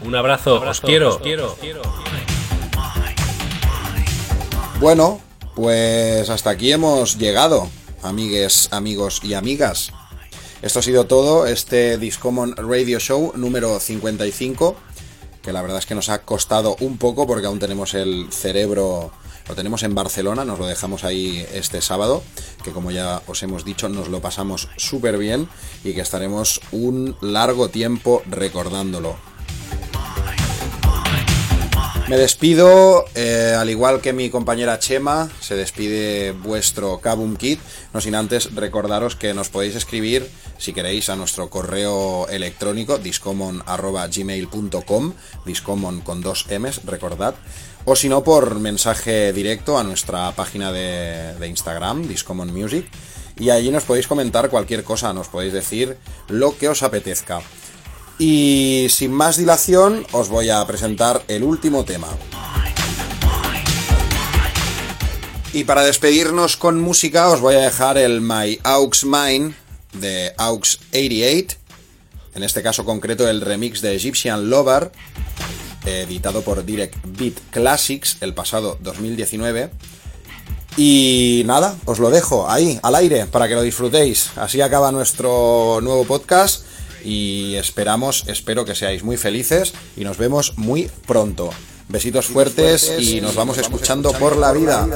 Un 0.00 0.14
abrazo, 0.14 0.60
os 0.60 0.80
quiero. 0.80 1.16
Os 1.16 1.18
quiero. 1.18 1.56
Bueno, 4.78 5.20
pues 5.56 6.30
hasta 6.30 6.50
aquí 6.50 6.70
hemos 6.70 7.18
llegado, 7.18 7.68
amigues, 8.02 8.68
amigos 8.70 9.20
y 9.24 9.34
amigas. 9.34 9.92
Esto 10.60 10.80
ha 10.80 10.82
sido 10.82 11.04
todo, 11.06 11.46
este 11.46 11.98
Discommon 11.98 12.56
Radio 12.56 12.98
Show 12.98 13.32
número 13.36 13.78
55, 13.78 14.74
que 15.40 15.52
la 15.52 15.62
verdad 15.62 15.78
es 15.78 15.86
que 15.86 15.94
nos 15.94 16.08
ha 16.08 16.22
costado 16.22 16.74
un 16.80 16.98
poco 16.98 17.28
porque 17.28 17.46
aún 17.46 17.60
tenemos 17.60 17.94
el 17.94 18.26
cerebro, 18.32 19.12
lo 19.48 19.54
tenemos 19.54 19.84
en 19.84 19.94
Barcelona, 19.94 20.44
nos 20.44 20.58
lo 20.58 20.66
dejamos 20.66 21.04
ahí 21.04 21.46
este 21.52 21.80
sábado, 21.80 22.24
que 22.64 22.72
como 22.72 22.90
ya 22.90 23.22
os 23.28 23.40
hemos 23.44 23.64
dicho 23.64 23.88
nos 23.88 24.08
lo 24.08 24.20
pasamos 24.20 24.68
súper 24.76 25.16
bien 25.16 25.48
y 25.84 25.94
que 25.94 26.00
estaremos 26.00 26.60
un 26.72 27.16
largo 27.20 27.68
tiempo 27.68 28.22
recordándolo. 28.28 29.16
Me 32.08 32.16
despido, 32.16 33.04
eh, 33.14 33.54
al 33.54 33.68
igual 33.68 34.00
que 34.00 34.14
mi 34.14 34.30
compañera 34.30 34.78
Chema, 34.78 35.28
se 35.40 35.56
despide 35.56 36.32
vuestro 36.32 37.00
Kabum 37.00 37.36
Kit, 37.36 37.60
no 37.92 38.00
sin 38.00 38.14
antes 38.14 38.54
recordaros 38.54 39.14
que 39.14 39.34
nos 39.34 39.50
podéis 39.50 39.74
escribir, 39.74 40.26
si 40.56 40.72
queréis, 40.72 41.10
a 41.10 41.16
nuestro 41.16 41.50
correo 41.50 42.26
electrónico 42.28 42.96
discommon.gmail.com, 42.96 45.12
discommon 45.44 46.00
con 46.00 46.22
dos 46.22 46.46
M's, 46.48 46.80
recordad, 46.86 47.34
o 47.84 47.94
si 47.94 48.08
no, 48.08 48.24
por 48.24 48.58
mensaje 48.58 49.34
directo 49.34 49.78
a 49.78 49.84
nuestra 49.84 50.32
página 50.32 50.72
de, 50.72 51.46
Instagram, 51.46 52.08
Discommon 52.08 52.54
Music, 52.54 52.86
y 53.36 53.50
allí 53.50 53.70
nos 53.70 53.84
podéis 53.84 54.06
comentar 54.06 54.48
cualquier 54.48 54.82
cosa, 54.82 55.12
nos 55.12 55.28
podéis 55.28 55.52
decir 55.52 55.98
lo 56.28 56.56
que 56.56 56.70
os 56.70 56.82
apetezca. 56.82 57.42
Y 58.18 58.86
sin 58.90 59.12
más 59.12 59.36
dilación, 59.36 60.04
os 60.12 60.28
voy 60.28 60.50
a 60.50 60.66
presentar 60.66 61.22
el 61.28 61.44
último 61.44 61.84
tema. 61.84 62.08
Y 65.52 65.64
para 65.64 65.82
despedirnos 65.82 66.56
con 66.56 66.80
música, 66.80 67.28
os 67.28 67.40
voy 67.40 67.54
a 67.54 67.60
dejar 67.60 67.96
el 67.96 68.20
My 68.20 68.58
Aux 68.64 69.04
Mine 69.04 69.54
de 69.92 70.32
Aux 70.36 70.80
88, 70.90 71.56
en 72.34 72.42
este 72.42 72.62
caso 72.62 72.84
concreto 72.84 73.28
el 73.28 73.40
remix 73.40 73.80
de 73.80 73.94
Egyptian 73.94 74.50
Lover, 74.50 74.92
editado 75.86 76.42
por 76.42 76.64
Direct 76.64 76.96
Beat 77.04 77.34
Classics 77.50 78.18
el 78.20 78.34
pasado 78.34 78.78
2019. 78.80 79.70
Y 80.76 81.42
nada, 81.46 81.76
os 81.86 81.98
lo 81.98 82.10
dejo 82.10 82.48
ahí, 82.48 82.78
al 82.82 82.94
aire, 82.94 83.26
para 83.26 83.48
que 83.48 83.54
lo 83.54 83.62
disfrutéis. 83.62 84.30
Así 84.36 84.60
acaba 84.60 84.92
nuestro 84.92 85.80
nuevo 85.82 86.04
podcast 86.04 86.64
y 87.04 87.54
esperamos, 87.56 88.24
espero 88.26 88.64
que 88.64 88.74
seáis 88.74 89.02
muy 89.02 89.16
felices 89.16 89.72
y 89.96 90.04
nos 90.04 90.18
vemos 90.18 90.56
muy 90.56 90.90
pronto. 91.06 91.50
Besitos 91.88 92.26
fuertes 92.26 92.92
y 92.98 93.20
nos 93.20 93.34
vamos 93.34 93.56
escuchando 93.58 94.12
por 94.12 94.36
la 94.36 94.52
vida. 94.52 94.86